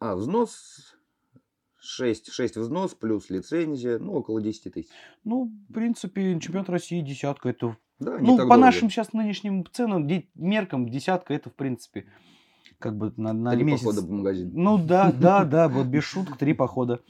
А, 0.00 0.16
взнос 0.16 0.96
6, 1.80 2.32
6 2.32 2.56
взнос 2.56 2.94
плюс 2.94 3.30
лицензия, 3.30 3.98
ну, 3.98 4.14
около 4.14 4.40
10 4.40 4.72
тысяч. 4.72 4.88
Ну, 5.24 5.52
в 5.68 5.72
принципе, 5.72 6.38
чемпионат 6.40 6.68
России 6.70 7.00
десятка, 7.00 7.50
это... 7.50 7.76
Да, 7.98 8.18
Ну, 8.18 8.32
по 8.36 8.44
дорого. 8.44 8.56
нашим 8.56 8.90
сейчас 8.90 9.12
нынешним 9.12 9.64
ценам, 9.72 10.08
меркам, 10.34 10.88
десятка, 10.88 11.34
это, 11.34 11.50
в 11.50 11.54
принципе, 11.54 12.06
как 12.78 12.96
бы 12.96 13.12
на, 13.16 13.32
на 13.32 13.52
Три 13.52 13.64
месяц. 13.64 13.84
похода 13.84 14.06
по 14.06 14.12
магазину. 14.12 14.50
Ну, 14.54 14.78
да, 14.78 15.12
да, 15.12 15.44
да, 15.44 15.68
вот 15.68 15.86
без 15.86 16.04
шуток, 16.04 16.36
три 16.36 16.52
похода 16.52 17.00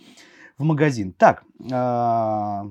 в 0.57 0.65
магазин. 0.65 1.13
Так, 1.13 1.45
а, 1.71 2.65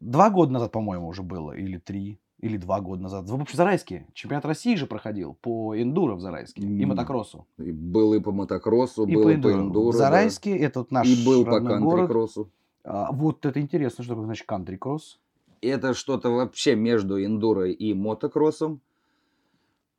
два 0.00 0.30
года 0.30 0.52
назад, 0.52 0.72
по-моему, 0.72 1.08
уже 1.08 1.22
было, 1.22 1.52
или 1.52 1.78
три, 1.78 2.20
или 2.44 2.58
два 2.58 2.80
года 2.82 3.02
назад. 3.02 3.24
В 3.26 3.34
общем, 3.40 3.56
Зарайске 3.56 4.06
чемпионат 4.12 4.44
России 4.44 4.74
же 4.74 4.86
проходил 4.86 5.32
по 5.40 5.74
эндуро 5.80 6.14
в 6.14 6.20
Зарайске 6.20 6.60
и 6.60 6.84
мотокроссу. 6.84 7.46
И 7.56 7.72
был 7.72 8.12
и 8.12 8.20
по 8.20 8.32
мотокроссу, 8.32 9.06
И 9.06 9.14
был 9.14 9.22
по 9.24 9.28
и 9.30 9.34
по 9.34 9.36
эндуро. 9.36 9.54
эндуро. 9.54 9.88
в 9.88 9.92
да. 9.92 9.98
Зарайске, 9.98 10.54
это 10.58 10.80
вот 10.80 10.90
наш 10.90 11.08
И 11.08 11.24
был 11.24 11.46
по 11.46 11.60
кантри-кроссу. 11.60 12.50
А, 12.84 13.10
вот 13.12 13.46
это 13.46 13.58
интересно, 13.60 14.04
что 14.04 14.12
такое 14.12 14.26
значит 14.26 14.46
кантри-кросс. 14.46 15.20
Это 15.62 15.94
что-то 15.94 16.28
вообще 16.28 16.76
между 16.76 17.24
эндуро 17.24 17.70
и 17.70 17.94
мотокроссом. 17.94 18.82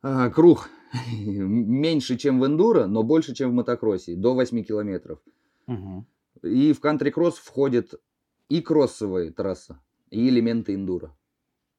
А, 0.02 0.30
Круг 0.30 0.70
меньше, 1.18 2.16
чем 2.16 2.38
в 2.38 2.46
эндуро, 2.46 2.86
но 2.86 3.02
больше, 3.02 3.34
чем 3.34 3.50
в 3.50 3.54
мотокроссе. 3.54 4.14
До 4.14 4.34
8 4.34 4.62
километров. 4.62 5.18
Мгм. 5.66 6.06
И 6.44 6.72
в 6.72 6.78
кантри-кросс 6.78 7.38
входит 7.38 7.94
и 8.48 8.60
кроссовая 8.60 9.32
трасса, 9.32 9.80
и 10.10 10.28
элементы 10.28 10.74
эндуро. 10.74 11.12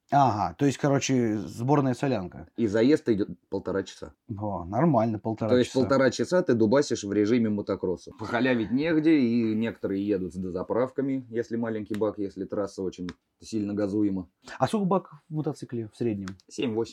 Ага, 0.09 0.55
то 0.57 0.65
есть, 0.65 0.77
короче, 0.77 1.37
сборная 1.37 1.93
солянка. 1.93 2.47
И 2.55 2.67
заезд 2.67 3.09
идет 3.09 3.29
полтора 3.49 3.83
часа. 3.83 4.13
О, 4.37 4.63
нормально, 4.63 5.19
полтора 5.19 5.49
То 5.49 5.57
есть 5.57 5.71
часа. 5.71 5.81
полтора 5.81 6.11
часа 6.11 6.41
ты 6.41 6.53
дубасишь 6.53 7.03
в 7.03 7.11
режиме 7.11 7.49
мотокросса. 7.49 8.11
Похалявить 8.17 8.71
негде, 8.71 9.19
и 9.19 9.53
некоторые 9.53 10.07
едут 10.07 10.33
с 10.33 10.37
дозаправками, 10.37 11.25
если 11.29 11.57
маленький 11.57 11.95
бак, 11.95 12.19
если 12.19 12.45
трасса 12.45 12.83
очень 12.83 13.09
сильно 13.41 13.73
газуема. 13.73 14.29
А 14.57 14.67
сколько 14.67 14.85
бак 14.85 15.11
в 15.29 15.33
мотоцикле 15.35 15.89
в 15.91 15.97
среднем? 15.97 16.29
7-8. 16.49 16.85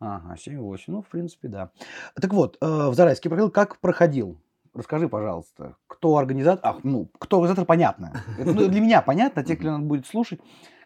Ага, 0.00 0.34
7-8. 0.34 0.78
Ну, 0.86 1.02
в 1.02 1.08
принципе, 1.08 1.48
да. 1.48 1.70
Так 2.20 2.32
вот, 2.32 2.56
э, 2.60 2.66
в 2.66 2.94
Зарайске 2.94 3.28
проходил, 3.28 3.50
как 3.50 3.78
проходил? 3.80 4.40
Расскажи, 4.74 5.06
пожалуйста, 5.06 5.76
кто 5.86 6.16
организатор? 6.16 6.60
Ах, 6.64 6.82
ну, 6.82 7.10
кто 7.18 7.36
организатор, 7.36 7.66
понятно. 7.66 8.24
Это, 8.38 8.54
ну, 8.54 8.66
для 8.68 8.80
меня 8.80 9.02
понятно, 9.02 9.44
те, 9.44 9.54
кто 9.54 9.78
будет 9.78 10.06
слушать, 10.06 10.40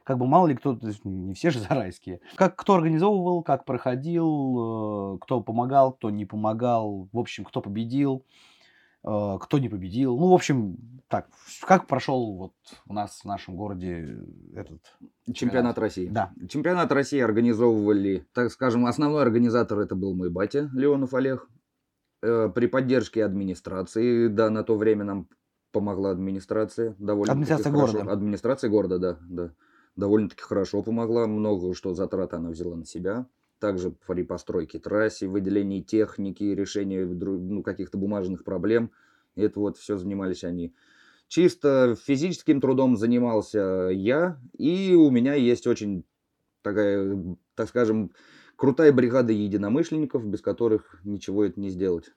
как 0.06 0.18
бы 0.18 0.26
мало 0.28 0.46
ли 0.46 0.54
кто, 0.54 0.76
то 0.76 0.86
есть 0.86 1.04
не 1.04 1.34
все 1.34 1.50
же 1.50 1.58
зарайские. 1.68 2.20
Как, 2.36 2.54
кто 2.54 2.74
организовывал, 2.74 3.42
как 3.42 3.64
проходил, 3.64 5.16
э, 5.16 5.18
кто 5.20 5.40
помогал, 5.40 5.92
кто 5.92 6.10
не 6.10 6.24
помогал, 6.24 7.08
в 7.12 7.18
общем, 7.18 7.44
кто 7.44 7.60
победил, 7.60 8.24
э, 9.04 9.38
кто 9.40 9.58
не 9.58 9.68
победил. 9.68 10.16
Ну, 10.16 10.28
в 10.28 10.34
общем, 10.34 10.76
так, 11.08 11.26
как 11.62 11.88
прошел 11.88 12.36
вот 12.36 12.52
у 12.86 12.92
нас 12.92 13.20
в 13.20 13.24
нашем 13.24 13.56
городе 13.56 14.16
этот... 14.54 14.80
Чемпионат 15.34 15.76
России. 15.76 16.06
Да. 16.06 16.30
Чемпионат 16.48 16.92
России 16.92 17.18
организовывали, 17.18 18.28
так 18.32 18.52
скажем, 18.52 18.86
основной 18.86 19.22
организатор 19.22 19.80
это 19.80 19.96
был 19.96 20.14
мой 20.14 20.30
батя 20.30 20.70
Леонов 20.72 21.14
Олег. 21.14 21.48
Э, 22.22 22.48
При 22.54 22.68
поддержке 22.68 23.24
администрации, 23.24 24.28
да, 24.28 24.50
на 24.50 24.62
то 24.62 24.76
время 24.76 25.02
нам 25.02 25.28
помогла 25.72 26.10
администрация 26.10 26.94
довольно 27.00 27.32
Администрация 27.32 27.72
города. 27.72 28.12
Администрация 28.12 28.70
города, 28.70 28.98
да, 28.98 29.18
да. 29.28 29.52
Довольно-таки 29.96 30.42
хорошо 30.42 30.82
помогла, 30.82 31.26
много 31.26 31.74
что 31.74 31.94
затрат 31.94 32.34
она 32.34 32.50
взяла 32.50 32.76
на 32.76 32.84
себя. 32.84 33.26
Также 33.58 33.90
при 34.06 34.22
постройке 34.22 34.78
трассе, 34.78 35.26
выделении 35.26 35.80
техники, 35.80 36.44
решении 36.44 37.02
ну, 37.02 37.62
каких-то 37.62 37.96
бумажных 37.96 38.44
проблем. 38.44 38.90
Это 39.34 39.58
вот 39.60 39.78
все 39.78 39.96
занимались 39.96 40.44
они. 40.44 40.74
Чисто 41.28 41.96
физическим 41.96 42.60
трудом 42.60 42.96
занимался 42.96 43.88
я, 43.90 44.38
и 44.56 44.94
у 44.94 45.10
меня 45.10 45.34
есть 45.34 45.66
очень 45.66 46.04
такая, 46.62 47.36
так 47.54 47.68
скажем, 47.68 48.12
крутая 48.54 48.92
бригада 48.92 49.32
единомышленников, 49.32 50.26
без 50.26 50.40
которых 50.40 51.00
ничего 51.04 51.44
это 51.44 51.58
не 51.58 51.70
сделать. 51.70 52.12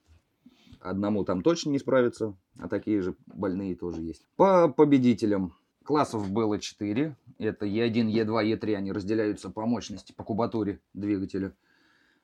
Одному 0.80 1.24
там 1.24 1.42
точно 1.42 1.72
не 1.72 1.80
справиться, 1.80 2.38
а 2.58 2.68
такие 2.68 3.02
же 3.02 3.16
больные 3.26 3.76
тоже 3.76 4.02
есть. 4.02 4.26
По 4.36 4.70
победителям 4.70 5.54
классов 5.90 6.30
было 6.32 6.60
4. 6.60 7.16
Это 7.40 7.66
Е1, 7.66 8.12
Е2, 8.14 8.54
Е3. 8.54 8.76
Они 8.76 8.92
разделяются 8.92 9.50
по 9.50 9.66
мощности, 9.66 10.14
по 10.16 10.24
кубатуре 10.24 10.80
двигателя. 10.94 11.52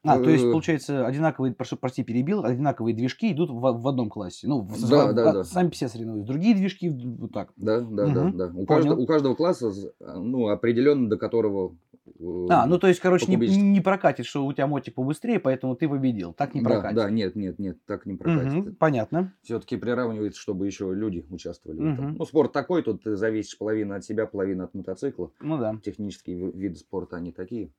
А, 0.04 0.20
то 0.20 0.30
есть, 0.30 0.46
Э, 0.46 0.52
получается, 0.52 1.04
одинаковые, 1.08 1.52
прошу, 1.56 1.78
прости, 1.78 2.04
перебил, 2.04 2.46
одинаковые 2.46 2.96
движки 2.96 3.32
идут 3.32 3.50
в, 3.50 3.60
в 3.60 3.88
одном 3.88 4.12
классе. 4.12 4.48
Ну, 4.48 4.62
в- 4.62 4.88
Да, 4.88 5.08
в- 5.08 5.14
да, 5.16 5.32
в- 5.32 5.34
да. 5.34 5.44
сами 5.44 5.72
все 5.72 5.88
соревнуются. 5.88 6.32
Другие 6.32 6.54
движки 6.54 6.90
вот 6.92 7.32
так. 7.32 7.54
Да, 7.56 7.80
да, 7.80 8.06
да, 8.14 8.24
Мгм, 8.26 8.38
да. 8.38 8.52
У, 8.56 8.66
каждого, 8.68 9.00
у 9.00 9.08
каждого 9.08 9.34
класса 9.34 9.72
ну, 10.00 10.50
определенно 10.50 11.10
до 11.10 11.18
которого... 11.18 11.76
э, 12.20 12.48
А, 12.50 12.66
ну 12.66 12.78
то 12.80 12.88
есть, 12.88 13.00
короче, 13.00 13.26
не, 13.28 13.36
не 13.36 13.82
прокатит, 13.82 14.26
что 14.26 14.46
у 14.46 14.54
тебя 14.54 14.68
мотик 14.68 14.96
побыстрее, 14.96 15.40
поэтому 15.40 15.76
ты 15.76 15.88
победил. 15.90 16.34
Так 16.34 16.54
не 16.56 16.62
да, 16.62 16.70
прокатит. 16.70 16.96
да, 16.96 17.10
нет, 17.10 17.36
нет, 17.36 17.60
нет, 17.60 17.78
так 17.86 18.06
не 18.06 18.16
прокатит. 18.16 18.54
Мгм, 18.54 18.76
понятно. 18.76 19.34
Все-таки 19.44 19.78
приравнивается, 19.78 20.40
чтобы 20.40 20.66
еще 20.66 20.94
люди 20.94 21.26
участвовали. 21.30 21.80
в 21.80 21.94
этом. 21.94 22.16
Ну, 22.16 22.26
спорт 22.26 22.52
такой, 22.52 22.84
тут 22.84 23.04
ты 23.04 23.16
зависишь 23.16 23.58
половина 23.58 23.96
от 23.98 24.06
себя, 24.06 24.26
половина 24.26 24.66
от 24.66 24.74
мотоцикла. 24.74 25.32
Ну 25.40 25.58
да. 25.58 25.78
Технические 25.84 26.38
ви- 26.38 26.52
виды 26.52 26.76
спорта, 26.78 27.18
они 27.18 27.32
такие. 27.32 27.70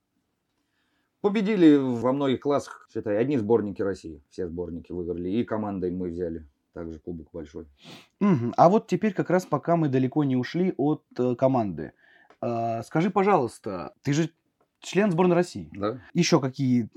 Победили 1.20 1.76
во 1.76 2.12
многих 2.12 2.40
классах, 2.40 2.88
считай, 2.92 3.18
одни 3.18 3.36
сборники 3.38 3.82
России. 3.82 4.22
Все 4.30 4.46
сборники 4.46 4.92
выиграли. 4.92 5.28
И 5.30 5.44
командой 5.44 5.90
мы 5.90 6.08
взяли 6.10 6.44
также 6.72 6.98
кубок 7.00 7.28
большой. 7.32 7.66
Мгм. 8.20 8.52
А 8.56 8.68
вот 8.68 8.86
теперь 8.86 9.12
как 9.12 9.30
раз 9.30 9.44
пока 9.46 9.76
мы 9.76 9.88
далеко 9.88 10.22
не 10.24 10.36
ушли 10.36 10.74
от 10.76 11.02
э, 11.18 11.34
команды. 11.34 11.92
А, 12.40 12.82
скажи, 12.82 13.10
пожалуйста, 13.10 13.92
ты 14.02 14.12
же 14.12 14.30
член 14.80 15.10
сборной 15.10 15.34
России. 15.36 15.70
Да? 15.74 16.00
Еще 16.14 16.40
какие? 16.40 16.88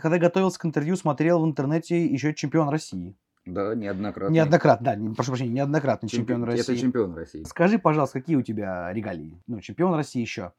Когда 0.00 0.18
готовился 0.18 0.58
к 0.58 0.66
интервью, 0.66 0.96
смотрел 0.96 1.40
в 1.42 1.46
интернете 1.46 2.04
еще 2.06 2.34
чемпион 2.34 2.68
России. 2.68 3.16
Да, 3.46 3.74
неоднократно. 3.74 4.32
Неоднократно, 4.34 4.84
да, 4.84 4.94
не- 4.96 5.14
прошу 5.14 5.30
прощения, 5.32 5.52
неоднократный 5.54 6.08
чемпион 6.08 6.44
России. 6.44 6.60
Это 6.62 6.76
чемпион 6.76 7.14
России. 7.14 7.42
Скажи, 7.44 7.78
пожалуйста, 7.78 8.20
какие 8.20 8.36
у 8.36 8.42
тебя 8.42 8.92
регалии? 8.92 9.42
Ну, 9.46 9.60
чемпион 9.60 9.94
России 9.94 10.20
еще. 10.20 10.52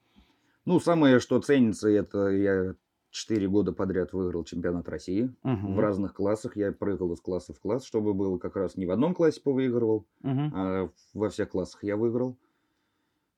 Ну, 0.66 0.80
самое, 0.80 1.20
что 1.20 1.40
ценится, 1.40 1.90
это 1.90 2.28
я 2.30 2.74
4 3.12 3.48
года 3.48 3.72
подряд 3.72 4.14
выиграл 4.14 4.44
чемпионат 4.44 4.90
России. 4.90 5.32
Мгм. 5.44 5.76
В 5.76 5.80
разных 5.80 6.14
классах. 6.16 6.56
Я 6.58 6.72
прыгал 6.72 7.14
из 7.14 7.22
класса 7.22 7.54
в 7.54 7.60
класс, 7.60 7.86
чтобы 7.86 8.14
было 8.14 8.38
как 8.40 8.56
раз 8.56 8.76
не 8.78 8.86
в 8.88 8.92
одном 8.92 9.14
классе 9.14 9.42
повыигрывал, 9.42 10.06
Мгм. 10.24 10.52
а 10.56 10.90
во 11.14 11.30
всех 11.30 11.50
классах 11.50 11.84
я 11.84 11.96
выиграл. 11.98 12.36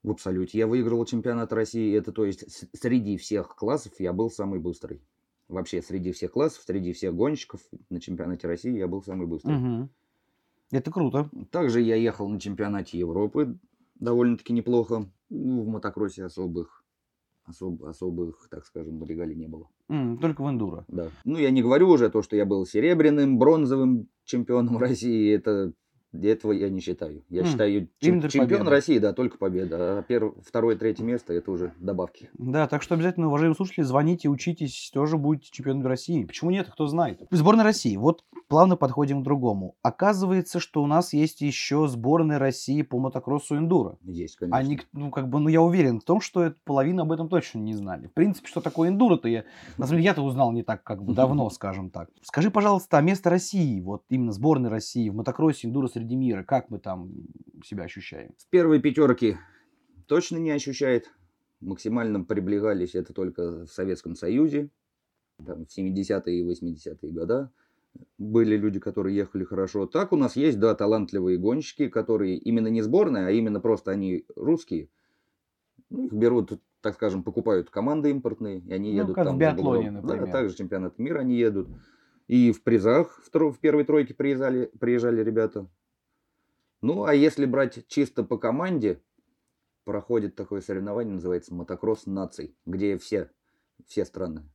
В 0.04 0.12
абсолюте 0.12 0.58
я 0.58 0.68
выиграл 0.68 1.04
чемпионат 1.06 1.54
России. 1.54 1.96
Это 1.98 2.12
то 2.12 2.26
есть 2.26 2.68
среди 2.78 3.18
всех 3.18 3.56
классов 3.56 3.94
я 4.00 4.12
был 4.14 4.30
самый 4.30 4.60
быстрый. 4.60 5.02
Вообще 5.48 5.82
среди 5.82 6.12
всех 6.12 6.32
классов, 6.32 6.64
среди 6.66 6.92
всех 6.94 7.16
гонщиков 7.16 7.62
на 7.90 8.02
чемпионате 8.02 8.48
России 8.48 8.78
я 8.78 8.88
был 8.88 9.02
самый 9.04 9.28
быстрый. 9.28 9.56
Мгм. 9.58 9.90
Это 10.72 10.92
круто. 10.92 11.30
Также 11.52 11.82
я 11.82 11.96
ехал 11.96 12.28
на 12.28 12.40
чемпионате 12.40 12.98
Европы 12.98 13.58
довольно-таки 13.96 14.52
неплохо. 14.54 15.10
Ну, 15.30 15.62
в 15.64 15.68
мотокроссе 15.68 16.26
особых, 16.26 16.84
особ- 17.48 17.86
особых, 17.88 18.48
так 18.50 18.66
скажем, 18.66 19.04
регалий 19.06 19.36
не 19.36 19.48
было. 19.48 19.70
М, 19.90 20.18
Только 20.18 20.42
в 20.44 20.50
эндуро. 20.50 20.84
Да. 20.88 21.10
Ну, 21.26 21.38
я 21.38 21.52
не 21.52 21.62
говорю 21.62 21.90
уже 21.90 22.10
то, 22.10 22.22
что 22.22 22.36
я 22.36 22.46
был 22.46 22.66
серебряным, 22.66 23.38
бронзовым 23.38 24.08
чемпионом 24.26 24.78
России. 24.80 25.32
Это 25.34 25.74
этого 26.22 26.52
я 26.52 26.70
не 26.70 26.80
считаю. 26.80 27.24
Я 27.30 27.42
М, 27.42 27.48
считаю 27.48 27.88
чем- 28.00 28.22
чемпион 28.22 28.48
победа. 28.48 28.70
России, 28.70 28.98
да, 29.00 29.14
только 29.14 29.38
победа. 29.38 30.00
А 30.00 30.04
перв- 30.04 30.36
второе, 30.46 30.76
третье 30.76 31.04
место 31.04 31.34
это 31.34 31.52
уже 31.52 31.74
добавки. 31.80 32.30
Да, 32.38 32.68
так 32.68 32.82
что 32.84 32.96
обязательно, 32.96 33.28
уважаемые 33.28 33.56
слушатели, 33.56 33.84
звоните, 33.84 34.30
учитесь, 34.30 34.92
тоже 34.94 35.18
будете 35.18 35.50
чемпионом 35.52 35.86
России. 35.88 36.24
Почему 36.24 36.52
нет, 36.52 36.70
кто 36.72 36.88
знает. 36.88 37.22
Сборная 37.32 37.64
России. 37.66 37.96
Вот 37.98 38.24
плавно 38.54 38.78
подходим 38.78 39.22
к 39.22 39.24
другому. 39.24 39.76
Оказывается, 39.82 40.60
что 40.60 40.84
у 40.84 40.86
нас 40.86 41.12
есть 41.14 41.42
еще 41.42 41.88
сборная 41.88 42.38
России 42.38 42.84
по 42.84 43.00
мотокроссу 43.00 43.58
эндуро. 43.58 43.98
Есть, 44.04 44.36
конечно. 44.36 44.56
Они, 44.56 44.80
ну, 44.92 45.10
как 45.10 45.28
бы, 45.28 45.40
ну, 45.40 45.50
я 45.50 45.60
уверен 45.60 46.00
в 46.00 46.04
том, 46.04 46.22
что 46.22 46.54
половина 46.64 47.02
об 47.02 47.12
этом 47.12 47.30
точно 47.30 47.58
не 47.58 47.74
знали. 47.74 48.06
В 48.06 48.14
принципе, 48.14 48.48
что 48.48 48.62
такое 48.62 48.90
эндуро-то 48.90 49.28
я, 49.28 49.46
на 49.80 49.88
самом 49.88 49.98
деле, 49.98 50.04
я-то 50.04 50.22
узнал 50.22 50.52
не 50.52 50.62
так, 50.62 50.84
как 50.84 51.04
бы, 51.04 51.14
давно, 51.16 51.50
скажем 51.50 51.90
так. 51.90 52.12
Скажи, 52.22 52.52
пожалуйста, 52.52 53.00
а 53.00 53.02
место 53.02 53.32
России, 53.32 53.82
вот 53.82 54.04
именно 54.10 54.32
сборной 54.32 54.70
России 54.70 55.10
в 55.10 55.16
мотокроссе 55.16 55.68
эндуро 55.68 55.88
среди 55.88 56.16
мира, 56.16 56.44
как 56.44 56.70
мы 56.70 56.78
там 56.78 57.10
себя 57.66 57.86
ощущаем? 57.86 58.36
С 58.38 58.46
первой 58.46 58.80
пятерки 58.80 59.36
точно 60.06 60.38
не 60.38 60.52
ощущает. 60.52 61.12
Максимально 61.60 62.24
приближались 62.24 62.94
это 62.94 63.14
только 63.14 63.66
в 63.66 63.72
Советском 63.72 64.14
Союзе. 64.14 64.70
Там, 65.44 65.66
в 65.66 65.76
70-е 65.76 66.40
и 66.40 66.48
80-е 66.48 67.12
года 67.12 67.52
были 68.18 68.56
люди, 68.56 68.80
которые 68.80 69.16
ехали 69.16 69.44
хорошо. 69.44 69.86
Так 69.86 70.12
у 70.14 70.16
нас 70.16 70.36
есть, 70.36 70.60
да, 70.60 70.76
талантливые 70.76 71.38
гонщики, 71.38 71.90
которые 71.90 72.38
именно 72.38 72.68
не 72.68 72.82
сборная, 72.82 73.28
а 73.28 73.32
именно 73.32 73.60
просто 73.60 73.92
они 73.92 74.26
русские. 74.36 74.90
Ну, 75.90 76.06
их 76.06 76.14
берут, 76.14 76.60
так 76.82 76.96
скажем, 76.96 77.24
покупают 77.24 77.70
команды 77.70 78.10
импортные, 78.10 78.60
и 78.60 78.74
они 78.74 78.92
Ну, 78.92 78.98
едут 78.98 79.16
как 79.16 79.26
в 79.26 79.30
там. 79.30 79.36
за 79.36 79.40
биатлоне, 79.40 79.92
например. 79.92 80.26
Да, 80.26 80.32
также 80.32 80.56
чемпионат 80.56 80.98
мира 80.98 81.20
они 81.20 81.36
едут. 81.36 81.70
И 82.28 82.52
в 82.52 82.64
призах 82.64 83.22
в, 83.24 83.30
тро- 83.32 83.52
в 83.52 83.60
первой 83.60 83.84
тройке 83.84 84.14
приезжали, 84.14 84.72
приезжали 84.80 85.22
ребята. 85.24 85.70
Ну, 86.82 87.04
а 87.04 87.14
если 87.14 87.46
брать 87.46 87.88
чисто 87.88 88.24
по 88.24 88.38
команде, 88.38 89.02
проходит 89.84 90.36
такое 90.36 90.62
соревнование, 90.62 91.16
называется 91.16 91.54
мотокросс 91.54 92.06
наций, 92.06 92.56
где 92.66 92.98
все, 92.98 93.32
все 93.86 94.06
страны. 94.06 94.50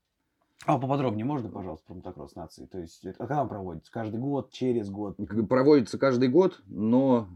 А 0.66 0.78
поподробнее 0.78 1.24
можно, 1.24 1.48
пожалуйста, 1.48 1.86
про 1.86 1.94
мотокросс 1.94 2.34
нации? 2.34 2.66
То 2.66 2.78
есть, 2.78 3.04
это, 3.04 3.18
когда 3.18 3.42
он 3.42 3.48
проводится? 3.48 3.92
Каждый 3.92 4.20
год, 4.20 4.50
через 4.50 4.90
год? 4.90 5.16
Проводится 5.48 5.98
каждый 5.98 6.28
год, 6.28 6.60
но 6.66 7.28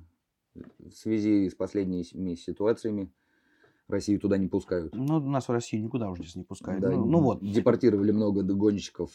в 0.55 0.91
связи 0.91 1.49
с 1.49 1.55
последними 1.55 2.35
ситуациями 2.35 3.11
Россию 3.89 4.21
туда 4.21 4.39
не 4.39 4.49
пускают. 4.49 4.95
Ну, 4.95 5.21
нас 5.21 5.49
в 5.49 5.53
Россию 5.53 5.85
никуда 5.85 6.11
уже 6.11 6.23
здесь 6.23 6.37
не 6.37 6.45
пускают. 6.45 6.83
Да, 6.83 6.91
ну, 6.91 7.07
ну 7.07 7.21
вот. 7.21 7.41
Депортировали 7.41 8.11
много 8.11 8.43
гонщиков 8.43 9.11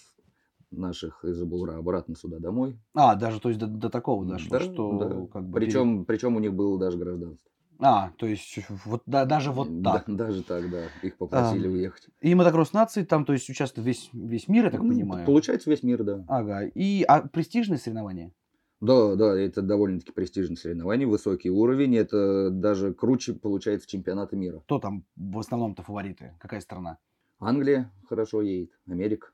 наших 0.72 1.24
из 1.24 1.42
Абулра 1.42 1.78
обратно 1.78 2.16
сюда 2.16 2.40
домой. 2.40 2.78
А, 2.94 3.16
даже 3.16 3.40
то 3.40 3.50
есть 3.50 3.60
до, 3.60 3.68
до 3.68 3.90
такого 3.90 4.26
дошло, 4.26 4.50
Да, 4.58 4.60
что 4.60 5.00
да. 5.00 5.28
как 5.32 5.48
бы... 5.48 5.60
Причем, 5.60 6.06
причем 6.06 6.36
у 6.36 6.40
них 6.40 6.54
было 6.54 6.78
даже 6.78 6.98
гражданство. 6.98 7.50
А, 7.80 8.12
то 8.18 8.26
есть 8.26 8.58
вот 8.86 9.04
да, 9.06 9.26
даже 9.26 9.52
вот 9.52 9.82
Да, 9.82 10.00
так. 10.00 10.16
даже 10.16 10.44
так, 10.44 10.70
да. 10.70 10.86
Их 11.04 11.18
попросили 11.18 11.68
А, 11.68 11.72
уехать. 11.72 12.08
И 12.22 12.34
мотокросс 12.34 12.74
нации 12.74 13.04
там, 13.04 13.24
то 13.26 13.34
есть 13.34 13.50
участвует 13.50 13.86
весь, 13.86 14.10
весь 14.14 14.48
мир, 14.48 14.66
я 14.66 14.72
так 14.72 14.82
Ну, 14.82 14.90
понимаю. 14.90 15.26
Получается 15.26 15.70
весь 15.70 15.84
мир, 15.84 16.04
да. 16.04 16.26
Ага. 16.28 16.64
И 16.66 17.04
а 17.04 17.22
престижные 17.28 17.78
соревнования? 17.78 18.32
Да, 18.80 19.16
да, 19.16 19.36
это 19.40 19.62
довольно-таки 19.62 20.12
престижное 20.12 20.56
соревнование, 20.56 21.08
высокий 21.08 21.50
уровень. 21.50 21.96
Это 21.96 22.50
даже 22.52 22.94
круче 22.94 23.34
получается 23.34 23.88
чемпионата 23.88 24.36
мира. 24.36 24.60
Кто 24.62 24.80
там 24.80 25.06
в 25.16 25.38
основном-то 25.40 25.84
фавориты? 25.84 26.36
Какая 26.40 26.62
страна? 26.62 26.98
Англия 27.40 27.92
хорошо 28.08 28.42
едет, 28.42 28.72
Америка. 28.88 29.30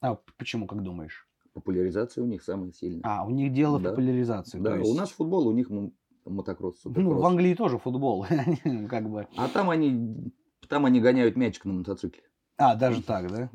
А 0.00 0.16
почему, 0.36 0.66
как 0.66 0.82
думаешь? 0.82 1.28
Популяризация 1.52 2.22
у 2.22 2.26
них 2.26 2.42
самая 2.44 2.70
сильная. 2.72 3.00
А, 3.04 3.24
у 3.24 3.30
них 3.30 3.52
дело 3.52 3.78
в 3.78 3.82
Да. 3.82 3.90
популяризации. 3.90 4.58
да, 4.60 4.76
есть- 4.76 4.88
у 4.88 4.94
нас 4.94 5.10
футбол, 5.10 5.48
у 5.48 5.52
них 5.52 5.68
мотокросс, 6.28 6.76
Ну, 6.84 6.90
суперкросс. 6.90 7.22
в 7.22 7.26
Англии 7.26 7.54
тоже 7.54 7.78
футбол. 7.78 8.26
Как 8.88 9.08
бы. 9.10 9.26
А 9.36 9.48
там 9.48 9.70
они, 9.70 10.32
там 10.68 10.84
они 10.84 11.00
гоняют 11.00 11.36
мячик 11.36 11.64
на 11.64 11.72
мотоцикле. 11.74 12.22
А, 12.56 12.74
даже 12.74 13.02
так, 13.02 13.30
да? 13.30 13.50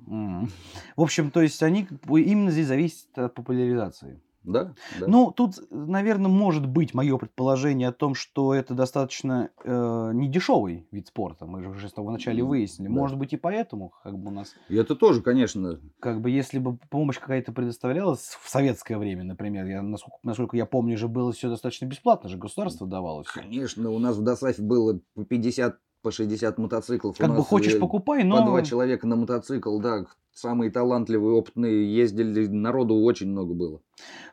В 0.96 1.02
общем, 1.02 1.30
то 1.30 1.42
есть 1.42 1.62
они 1.62 1.88
именно 2.10 2.52
здесь 2.52 2.68
зависит 2.68 3.08
от 3.18 3.34
популяризации. 3.36 4.22
Да, 4.44 4.74
да. 5.00 5.08
Ну, 5.08 5.32
тут, 5.32 5.56
наверное, 5.70 6.30
может 6.30 6.66
быть 6.68 6.94
мое 6.94 7.18
предположение 7.18 7.88
о 7.88 7.92
том, 7.92 8.16
что 8.16 8.54
это 8.54 8.74
достаточно 8.74 9.50
э, 9.64 10.12
недешевый 10.14 10.88
вид 10.92 11.08
спорта. 11.08 11.46
Мы 11.46 11.62
же 11.62 11.70
уже 11.70 11.90
с 11.90 11.94
тобой 11.94 12.12
вначале 12.12 12.44
выяснили. 12.44 12.90
да. 12.90 12.94
Может 12.94 13.18
быть 13.18 13.34
и 13.34 13.38
поэтому, 13.38 13.94
как 14.04 14.18
бы 14.18 14.30
у 14.30 14.34
нас, 14.34 14.54
И 14.70 14.76
это 14.76 14.96
тоже, 14.96 15.22
конечно, 15.22 15.80
как 16.00 16.22
бы, 16.22 16.30
если 16.30 16.60
бы 16.60 16.78
помощь 16.90 17.20
какая-то 17.20 17.52
предоставлялась 17.52 18.38
в 18.42 18.50
советское 18.50 18.98
время, 18.98 19.24
например, 19.24 19.66
я, 19.66 19.82
насколько, 19.82 20.18
насколько 20.24 20.58
я 20.58 20.66
помню, 20.66 20.98
же 20.98 21.08
было 21.08 21.32
все 21.32 21.50
достаточно 21.50 21.86
бесплатно, 21.86 22.30
же 22.30 22.38
государство 22.38 22.88
давало 22.88 23.24
конечно, 23.24 23.90
у 23.90 24.00
нас 24.00 24.18
в 24.18 24.24
Досафе 24.24 24.62
было 24.62 25.00
по 25.16 25.26
50, 25.26 25.78
по 26.04 26.12
60 26.12 26.58
мотоциклов. 26.60 27.18
Как 27.18 27.36
бы 27.36 27.42
хочешь 27.44 27.80
покупай, 27.80 28.22
По 28.22 28.28
но... 28.28 28.46
два 28.46 28.62
человека 28.62 29.08
на 29.08 29.16
мотоцикл, 29.16 29.80
да. 29.80 30.06
Самые 30.36 30.72
талантливые, 30.72 31.36
опытные 31.36 31.96
ездили, 31.96 32.48
народу 32.48 32.96
очень 32.96 33.30
много 33.30 33.54
было. 33.54 33.82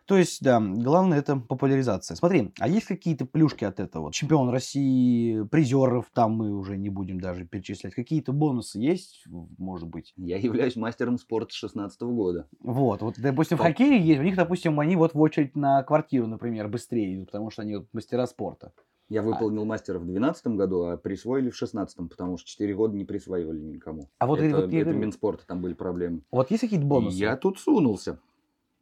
То 0.06 0.16
есть, 0.16 0.42
да, 0.42 0.58
главное 0.58 1.18
это 1.18 1.36
популяризация. 1.36 2.16
Смотри, 2.16 2.52
а 2.58 2.66
есть 2.68 2.86
какие-то 2.86 3.26
плюшки 3.26 3.64
от 3.64 3.78
этого? 3.80 4.10
Чемпион 4.10 4.48
России, 4.48 5.44
призеров, 5.44 6.06
там 6.14 6.32
мы 6.32 6.52
уже 6.56 6.78
не 6.78 6.88
будем 6.88 7.20
даже 7.20 7.44
перечислять. 7.44 7.94
Какие-то 7.94 8.32
бонусы 8.32 8.78
есть, 8.78 9.24
может 9.58 9.88
быть? 9.88 10.14
Я 10.16 10.38
являюсь 10.38 10.74
мастером 10.74 11.18
спорта 11.18 11.54
16 11.54 12.00
года. 12.00 12.48
Вот, 12.60 13.02
вот, 13.02 13.16
допустим, 13.18 13.58
в 13.58 13.60
По- 13.60 13.66
хоккее 13.66 14.00
есть, 14.00 14.20
у 14.20 14.24
них, 14.24 14.36
допустим, 14.36 14.80
они 14.80 14.96
вот 14.96 15.12
в 15.14 15.20
очередь 15.20 15.54
на 15.54 15.82
квартиру, 15.82 16.26
например, 16.26 16.68
быстрее 16.68 17.14
идут, 17.14 17.26
потому 17.26 17.50
что 17.50 17.62
они 17.62 17.76
вот 17.76 17.86
мастера 17.92 18.26
спорта. 18.26 18.72
Я 19.10 19.22
выполнил 19.22 19.64
мастера 19.64 19.98
в 19.98 20.06
12 20.06 20.46
году, 20.46 20.84
а 20.84 20.96
присвоили 20.96 21.50
в 21.50 21.56
16 21.56 22.08
потому 22.08 22.38
что 22.38 22.48
4 22.48 22.74
года 22.76 22.96
не 22.96 23.04
присваивали 23.04 23.58
никому. 23.58 24.08
А 24.18 24.26
вот 24.28 24.38
это, 24.38 24.62
вот 24.62 24.72
я 24.72 24.82
это 24.82 24.92
Минспорта, 24.92 25.44
там 25.48 25.60
были 25.60 25.74
проблемы. 25.74 26.22
Вот 26.30 26.52
есть 26.52 26.60
какие-то 26.60 26.86
бонусы? 26.86 27.16
И 27.16 27.20
я 27.20 27.36
тут 27.36 27.58
сунулся. 27.58 28.20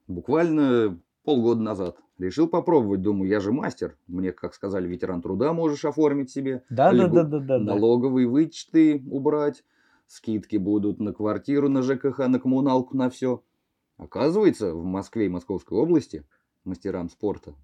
Буквально 0.07 1.01
полгода 1.25 1.63
назад. 1.63 1.97
Решил 2.19 2.47
попробовать, 2.47 3.01
думаю, 3.01 3.31
я 3.31 3.41
же 3.41 3.53
мастер. 3.53 3.97
Мне, 4.07 4.33
как 4.33 4.53
сказали, 4.53 4.87
ветеран 4.87 5.23
труда 5.23 5.55
можешь 5.55 5.87
оформить 5.87 6.31
себе. 6.31 6.63
Да, 6.69 6.93
да, 6.93 7.09
да, 7.09 7.23
да, 7.23 7.39
да, 7.39 7.59
налоговые 7.59 8.29
вычеты 8.29 9.03
убрать, 9.11 9.65
скидки 10.07 10.59
будут 10.59 11.01
на 11.01 11.15
квартиру, 11.15 11.71
на 11.71 11.81
ЖКХ, 11.81 12.19
на 12.29 12.39
коммуналку, 12.39 12.95
на 12.99 13.09
все. 13.09 13.43
Оказывается, 13.97 14.75
в 14.75 14.85
Москве 14.85 15.27
и 15.27 15.31
Московской 15.31 15.79
области 15.79 16.25
мастерам 16.65 17.09
спорта 17.09 17.55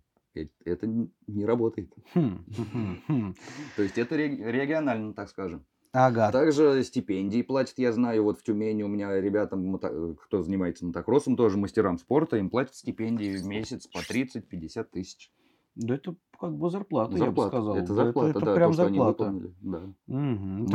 это 0.65 0.87
н- 0.87 1.11
не 1.27 1.45
работает. 1.45 1.93
Хм, 2.15 2.45
хм, 2.57 3.01
хм. 3.07 3.35
То 3.77 3.83
есть 3.83 3.99
это 3.99 4.17
ре- 4.17 4.37
регионально, 4.53 5.13
так 5.15 5.29
скажем. 5.29 5.65
Ага. 5.93 6.33
Также 6.33 6.83
стипендии 6.83 7.43
платят, 7.43 7.79
я 7.79 7.93
знаю, 7.93 8.25
вот 8.25 8.39
в 8.41 8.43
Тюмени 8.43 8.83
у 8.83 8.89
меня 8.89 9.21
ребятам, 9.21 9.79
кто 9.79 10.43
занимается 10.43 10.85
мотокроссом, 10.85 11.37
тоже 11.37 11.57
мастерам 11.57 11.99
спорта, 11.99 12.37
им 12.37 12.51
платят 12.51 12.75
стипендии 12.75 13.37
в 13.37 13.47
месяц 13.47 13.87
по 13.87 13.99
30-50 13.99 14.85
тысяч. 14.91 15.31
Да 15.77 15.95
это 15.95 16.17
как 16.41 16.57
бы 16.57 16.69
зарплата, 16.71 17.13
я 17.13 17.19
бы 17.19 17.25
Зарплата. 17.27 17.51
сказал. 17.51 17.77
Это 17.77 17.95
зарплата, 17.95 18.31
это, 18.31 18.41
да, 18.47 18.55
прям 18.55 18.71
то, 18.71 18.75
что 18.75 18.87
они 18.87 18.99
зарплата. 18.99 19.25
выполнили. 19.33 19.55
Да. 19.61 19.81
То 20.07 20.13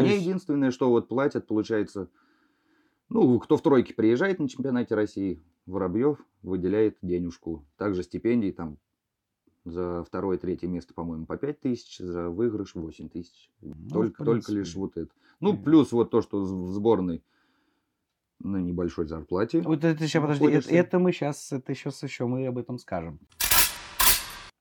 Мне 0.01 0.11
есть- 0.13 0.21
единственное, 0.25 0.71
что 0.71 0.89
вот 0.89 1.07
платят, 1.09 1.47
получается, 1.47 2.09
ну, 3.09 3.39
кто 3.39 3.57
в 3.57 3.61
тройке 3.61 3.93
приезжает 3.93 4.39
на 4.39 4.47
чемпионате 4.47 4.95
России, 4.95 5.41
Воробьев 5.65 6.17
выделяет 6.43 6.97
денежку. 7.01 7.65
Также 7.77 8.03
стипендии 8.03 8.51
там 8.51 8.77
за 9.69 10.03
второе, 10.03 10.37
третье 10.37 10.67
место, 10.67 10.93
по-моему, 10.93 11.25
по 11.25 11.37
5 11.37 11.61
тысяч, 11.61 11.97
за 11.99 12.29
выигрыш 12.29 12.75
8 12.75 13.09
тысяч. 13.09 13.49
Ну, 13.61 13.73
только, 13.89 14.23
только 14.23 14.51
лишь 14.51 14.75
вот 14.75 14.97
это. 14.97 15.11
Ну, 15.39 15.53
Мгм. 15.53 15.63
плюс 15.63 15.91
вот 15.91 16.09
то, 16.11 16.21
что 16.21 16.41
в 16.41 16.71
сборной 16.73 17.23
на 18.39 18.57
небольшой 18.57 19.05
зарплате. 19.05 19.61
Вот 19.61 19.83
это 19.83 20.07
сейчас, 20.07 20.21
подожди, 20.21 20.45
это, 20.45 20.69
это 20.73 20.99
мы 20.99 21.11
сейчас, 21.11 21.51
это 21.51 21.73
сейчас 21.75 22.01
еще 22.03 22.25
мы 22.25 22.45
об 22.47 22.57
этом 22.57 22.77
скажем. 22.79 23.19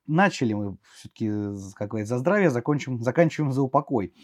Начали 0.07 0.55
мы 0.55 0.79
все-таки, 0.95 1.31
как 1.75 1.91
говорится, 1.91 2.15
за 2.15 2.21
здравие, 2.21 2.51
закончим, 2.51 3.03
заканчиваем 3.03 3.53
за 3.53 3.61
упокой. 3.61 4.15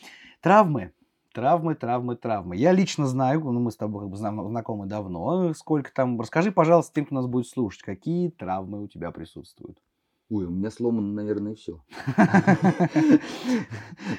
Травмы, 0.40 0.92
травмы, 1.34 1.74
травмы, 1.74 2.16
травмы. 2.16 2.56
Я 2.56 2.72
лично 2.72 3.06
знаю, 3.06 3.40
ну 3.40 3.60
мы 3.60 3.70
с 3.70 3.76
тобой 3.76 4.02
как 4.02 4.10
бы 4.10 4.16
зна- 4.16 4.48
знакомы 4.48 4.86
давно, 4.86 5.52
сколько 5.52 5.92
там. 5.92 6.18
Расскажи, 6.18 6.52
пожалуйста, 6.52 6.94
тем, 6.94 7.04
кто 7.04 7.16
нас 7.16 7.26
будет 7.26 7.48
слушать, 7.48 7.82
какие 7.82 8.30
травмы 8.30 8.82
у 8.82 8.86
тебя 8.88 9.10
присутствуют. 9.10 9.78
Ой, 10.30 10.46
у 10.46 10.50
меня 10.50 10.70
сломано, 10.70 11.12
наверное, 11.12 11.54
все. 11.54 11.84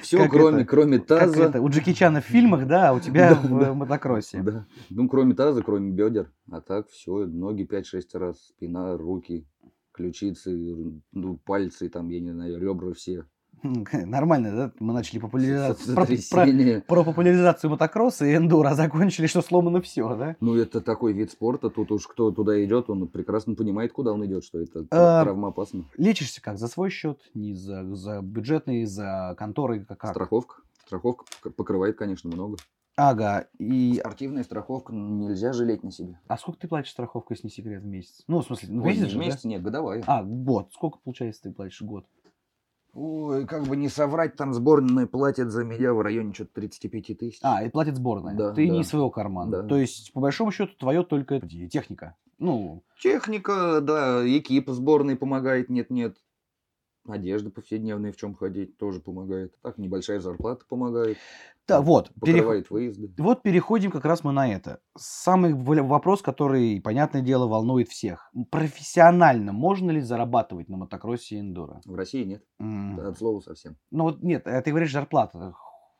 Все, 0.02 0.28
кроме, 0.30 0.64
кроме 0.64 1.00
таза. 1.00 1.60
у 1.60 1.68
Джеки 1.68 1.92
Чана 1.92 2.20
в 2.20 2.24
фильмах, 2.24 2.66
да, 2.68 2.90
а 2.90 2.92
у 2.92 3.00
тебя 3.00 3.34
в 3.34 3.74
мотокроссе. 3.74 4.40
Да. 4.40 4.66
Ну, 4.88 5.08
кроме 5.08 5.34
таза, 5.34 5.62
кроме 5.62 5.90
бедер. 5.90 6.32
А 6.50 6.60
так 6.60 6.88
все, 6.88 7.26
ноги 7.26 7.66
5-6 7.66 8.02
раз, 8.14 8.40
спина, 8.46 8.96
руки, 8.96 9.48
ключицы, 9.92 10.54
ну, 11.12 11.38
пальцы, 11.38 11.88
там, 11.88 12.08
я 12.08 12.20
не 12.20 12.30
знаю, 12.30 12.60
ребра 12.60 12.92
все. 12.92 13.26
Нормально, 13.62 14.54
да? 14.56 14.72
Мы 14.78 14.92
начали 14.92 15.18
популяризацию. 15.18 15.94
про- 15.94 16.06
про- 16.06 16.80
про 16.82 17.04
популяризацию 17.04 17.70
мотокросса 17.70 18.26
и 18.26 18.36
эндуро, 18.36 18.68
а 18.68 18.74
закончили, 18.74 19.26
что 19.26 19.42
сломано 19.42 19.80
все, 19.80 20.14
да? 20.16 20.36
Ну, 20.40 20.54
это 20.56 20.80
такой 20.80 21.12
вид 21.12 21.30
спорта, 21.30 21.70
тут 21.70 21.90
уж 21.92 22.06
кто 22.06 22.30
туда 22.30 22.62
идет, 22.64 22.90
он 22.90 23.08
прекрасно 23.08 23.54
понимает, 23.54 23.92
куда 23.92 24.12
он 24.12 24.24
идет, 24.26 24.44
что 24.44 24.60
это 24.60 24.86
А, 24.90 25.24
травмоопасно. 25.24 25.84
Лечишься 25.96 26.40
как? 26.42 26.58
За 26.58 26.68
свой 26.68 26.90
счет? 26.90 27.20
Не 27.34 27.54
за, 27.54 27.94
за 27.94 28.20
бюджетный, 28.22 28.84
за 28.84 29.34
конторы? 29.38 29.84
Как? 29.84 30.10
Страховка. 30.10 30.56
Страховка 30.86 31.24
пок- 31.42 31.50
покрывает, 31.50 31.96
конечно, 31.96 32.30
много. 32.30 32.56
Ага. 32.98 33.46
И... 33.58 33.96
Спортивная 34.00 34.42
страховка 34.42 34.94
нельзя 34.94 35.52
жалеть 35.52 35.82
на 35.82 35.90
себе. 35.92 36.18
А 36.28 36.38
сколько 36.38 36.60
ты 36.60 36.68
платишь 36.68 36.92
страховку, 36.92 37.34
если 37.34 37.48
не 37.48 37.50
секрет, 37.50 37.82
в 37.82 37.86
месяц? 37.86 38.22
Ну, 38.26 38.40
в 38.40 38.44
смысле, 38.46 38.68
в 38.68 38.82
Ой, 38.82 38.88
месяц 38.88 39.02
не 39.02 39.08
же, 39.10 39.16
в 39.16 39.20
месяц, 39.20 39.42
да? 39.42 39.48
нет, 39.50 39.62
годовая. 39.62 40.02
А, 40.06 40.22
год. 40.22 40.70
Сколько, 40.72 40.98
получается, 41.04 41.42
ты 41.42 41.52
платишь 41.52 41.82
год? 41.82 42.06
Ой, 42.98 43.46
как 43.46 43.64
бы 43.64 43.76
не 43.76 43.90
соврать, 43.90 44.36
там 44.36 44.54
сборная 44.54 45.06
платят 45.06 45.50
за 45.50 45.64
меня 45.64 45.92
в 45.92 46.00
районе 46.00 46.32
что-то 46.32 46.54
35 46.54 47.18
тысяч. 47.18 47.38
А, 47.42 47.62
и 47.62 47.68
платит 47.68 47.96
сборная. 47.96 48.34
Да, 48.34 48.54
ты 48.54 48.64
не 48.64 48.76
да. 48.76 48.80
из 48.80 48.88
своего 48.88 49.10
кармана. 49.10 49.62
Да. 49.62 49.68
То 49.68 49.76
есть, 49.76 50.14
по 50.14 50.20
большому 50.20 50.50
счету, 50.50 50.72
твое 50.78 51.04
только 51.04 51.40
техника. 51.68 52.16
Ну, 52.38 52.82
Техника, 52.98 53.80
да, 53.82 54.22
экипа 54.26 54.72
сборной 54.72 55.16
помогает, 55.16 55.68
нет-нет. 55.68 56.16
Одежда 57.08 57.50
повседневная, 57.50 58.12
в 58.12 58.16
чем 58.16 58.34
ходить, 58.34 58.76
тоже 58.78 59.00
помогает. 59.00 59.54
Так, 59.62 59.78
небольшая 59.78 60.20
зарплата 60.20 60.64
помогает. 60.68 61.16
да, 61.68 61.80
вот. 61.80 62.10
перех- 62.24 62.34
Покрывает 62.38 62.70
выезды. 62.70 63.10
Вот 63.18 63.42
переходим 63.42 63.90
как 63.90 64.04
раз 64.04 64.22
мы 64.24 64.32
на 64.32 64.48
это. 64.52 64.80
Самый 64.96 65.54
вопрос, 65.54 66.22
который, 66.22 66.80
понятное 66.80 67.22
дело, 67.22 67.46
волнует 67.46 67.88
всех. 67.88 68.30
Профессионально 68.50 69.52
можно 69.52 69.90
ли 69.90 70.00
зарабатывать 70.00 70.68
на 70.68 70.76
мотокроссе 70.76 71.36
и 71.36 71.40
эндуро? 71.40 71.80
В 71.84 71.94
России 71.94 72.24
нет, 72.24 72.42
М. 72.58 72.98
от 73.00 73.16
слова 73.18 73.40
совсем. 73.40 73.76
Ну 73.90 74.04
вот 74.04 74.22
нет, 74.22 74.46
а 74.46 74.60
ты 74.62 74.70
говоришь 74.70 74.92
зарплата. 74.92 75.54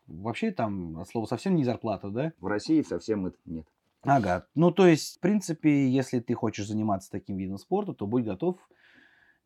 Вообще 0.07 0.51
там, 0.51 0.97
от 0.99 1.09
слова 1.09 1.25
совсем 1.25 1.55
не 1.55 1.63
зарплата, 1.65 2.09
да? 2.09 2.31
В 2.39 2.47
России 2.47 2.81
совсем 2.81 3.25
это 3.25 3.37
нет. 3.45 3.67
Ага. 4.03 4.45
Ну, 4.55 4.71
то 4.71 4.87
есть, 4.87 5.17
в 5.17 5.19
принципе, 5.19 5.89
если 5.89 6.19
ты 6.19 6.33
хочешь 6.33 6.67
заниматься 6.67 7.11
таким 7.11 7.35
видом 7.35 7.57
спорта, 7.57 7.93
то 7.93 8.07
будь 8.07 8.23
готов 8.23 8.55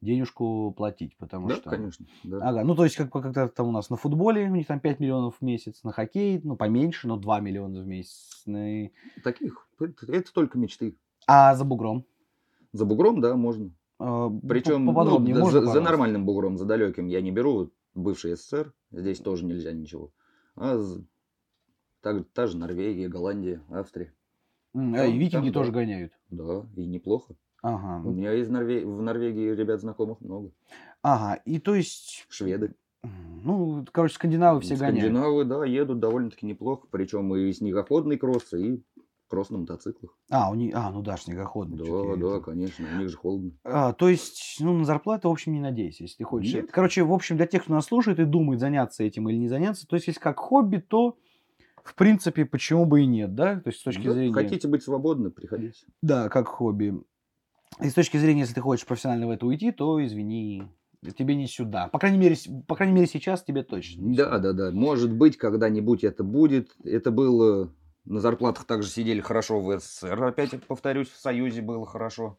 денежку 0.02 0.74
платить, 0.76 1.16
потому 1.18 1.48
Да, 1.48 1.56
что... 1.56 1.70
конечно. 1.70 2.06
Да. 2.24 2.50
Ага, 2.50 2.64
ну 2.64 2.76
то 2.76 2.84
есть 2.84 2.96
как 2.96 3.12
как-то 3.12 3.48
там 3.48 3.68
у 3.68 3.72
нас 3.72 3.90
на 3.90 3.96
футболе 3.98 4.46
у 4.50 4.56
них 4.56 4.68
там 4.68 4.80
5 4.80 5.00
миллионов 5.00 5.38
в 5.40 5.42
месяц, 5.42 5.84
на 5.84 5.92
хоккей, 5.92 6.42
ну 6.44 6.56
поменьше, 6.56 7.08
но 7.08 7.18
2 7.18 7.40
миллиона 7.40 7.82
в 7.82 7.88
месяц. 7.88 8.42
на- 8.46 8.90
Таких, 9.24 9.68
это, 9.80 10.34
только 10.34 10.58
мечты. 10.58 10.98
А 11.28 11.56
за 11.56 11.64
бугром? 11.64 12.06
За 12.74 12.86
бугром, 12.86 13.22
да, 13.22 13.36
можно. 13.36 13.72
А, 14.00 14.30
Причем 14.48 14.86
ну, 14.86 14.92
поподробнее 14.94 15.36
да, 15.36 15.42
можно, 15.42 15.62
за, 15.62 15.72
за 15.74 15.82
нормальным 15.82 16.26
бугром, 16.26 16.58
за 16.58 16.66
далеким 16.66 17.08
я 17.08 17.22
не 17.22 17.32
беру. 17.32 17.70
Бывший 17.94 18.36
СССР, 18.36 18.74
здесь 18.92 19.20
тоже 19.20 19.46
нельзя 19.46 19.74
ничего. 19.74 20.12
А 20.56 20.78
з- 20.78 21.04
так- 22.02 22.26
та 22.34 22.48
же 22.48 22.58
Норвегия, 22.58 23.10
Голландия, 23.10 23.62
Австрия. 23.70 24.14
А, 24.74 24.78
Там- 24.78 24.94
и 24.94 25.18
викинги 25.18 25.32
там, 25.32 25.46
да. 25.48 25.52
тоже 25.60 25.72
гоняют. 25.74 26.14
Да, 26.30 26.66
и 26.78 26.86
неплохо. 26.88 27.36
Ага, 27.62 28.02
У 28.04 28.10
ну, 28.10 28.16
меня 28.16 28.34
из 28.34 28.50
Норве- 28.50 28.86
в 28.86 29.02
Норвегии 29.02 29.52
ребят 29.54 29.82
знакомых 29.82 30.20
много. 30.22 30.52
ага, 31.04 31.36
и 31.46 31.60
то 31.60 31.76
есть, 31.76 32.26
Шведы. 32.30 32.74
ну, 33.44 33.86
короче, 33.92 34.16
скандинавы 34.16 34.62
все 34.62 34.76
гоняют. 34.76 34.98
Скандинавы, 35.00 35.46
да, 35.46 35.66
едут 35.66 36.00
довольно-таки 36.00 36.46
неплохо. 36.48 36.88
Причем 36.90 37.36
и 37.36 37.54
снегоходный 37.54 38.18
кросс, 38.18 38.52
и 38.54 38.82
кросс 39.28 39.52
на 39.52 39.60
мотоциклах. 39.60 40.12
А, 40.32 40.50
у 40.50 40.56
них, 40.56 40.74
а, 40.76 40.90
ну 40.92 41.04
да, 41.04 41.18
снегоходный. 41.18 41.78
Да, 41.78 41.86
да, 42.16 42.38
это- 42.38 42.40
конечно, 42.42 42.86
у 42.96 42.98
них 42.98 43.10
же 43.10 43.18
холодно. 43.18 43.52
А, 43.64 43.94
то 43.94 44.10
есть, 44.10 44.58
ну, 44.60 44.74
на 44.74 44.84
зарплату, 44.84 45.30
в 45.30 45.32
общем, 45.32 45.54
не 45.54 45.60
надейся, 45.62 46.04
если 46.04 46.18
ты 46.18 46.24
хочешь. 46.24 46.54
Нет. 46.54 46.72
Короче, 46.72 47.04
в 47.04 47.14
общем, 47.14 47.38
для 47.38 47.46
тех, 47.46 47.64
кто 47.64 47.74
нас 47.74 47.86
слушает 47.86 48.20
и 48.20 48.26
думает, 48.26 48.60
заняться 48.60 49.04
этим 49.04 49.30
или 49.30 49.38
не 49.38 49.48
заняться, 49.48 49.88
то 49.88 49.96
есть, 49.96 50.08
если 50.08 50.20
как 50.20 50.40
хобби, 50.40 50.78
то, 50.78 51.16
в 51.84 51.94
принципе, 51.96 52.46
почему 52.46 52.86
бы 52.86 53.02
и 53.02 53.06
нет, 53.06 53.36
да? 53.36 53.60
То 53.60 53.70
есть, 53.70 53.80
с 53.80 53.84
точки 53.84 54.08
Да, 54.08 54.14
зрения... 54.14 54.34
Хотите 54.34 54.68
быть 54.68 54.84
свободны, 54.84 55.30
приходите. 55.30 55.86
Да, 56.02 56.28
как 56.30 56.48
хобби. 56.48 57.00
И 57.80 57.90
с 57.90 57.94
точки 57.94 58.18
зрения, 58.18 58.42
если 58.42 58.54
ты 58.56 58.62
хочешь 58.62 58.86
профессионально 58.86 59.28
в 59.28 59.32
это 59.32 59.46
уйти, 59.46 59.72
то, 59.72 60.04
извини, 60.04 60.64
тебе 61.18 61.36
не 61.36 61.48
сюда. 61.48 61.88
По 61.88 62.00
крайней 62.00 62.18
мере, 62.18 62.36
по 62.68 62.76
крайней 62.76 62.94
мере 62.94 63.08
сейчас 63.08 63.44
тебе 63.44 63.64
точно 63.64 64.02
не 64.02 64.18
Да, 64.18 64.26
сюда. 64.26 64.40
да, 64.40 64.54
да. 64.54 64.72
Может 64.72 65.12
быть, 65.14 65.38
когда-нибудь 65.38 66.04
это 66.04 66.24
будет. 66.24 66.76
Это 66.84 67.12
было... 67.12 67.72
На 68.04 68.20
зарплатах 68.20 68.66
также 68.66 68.90
сидели 68.90 69.22
хорошо 69.22 69.60
в 69.62 69.80
СССР. 69.80 70.24
Опять 70.24 70.52
повторюсь, 70.66 71.08
в 71.10 71.18
Союзе 71.20 71.62
было 71.62 71.86
хорошо. 71.86 72.38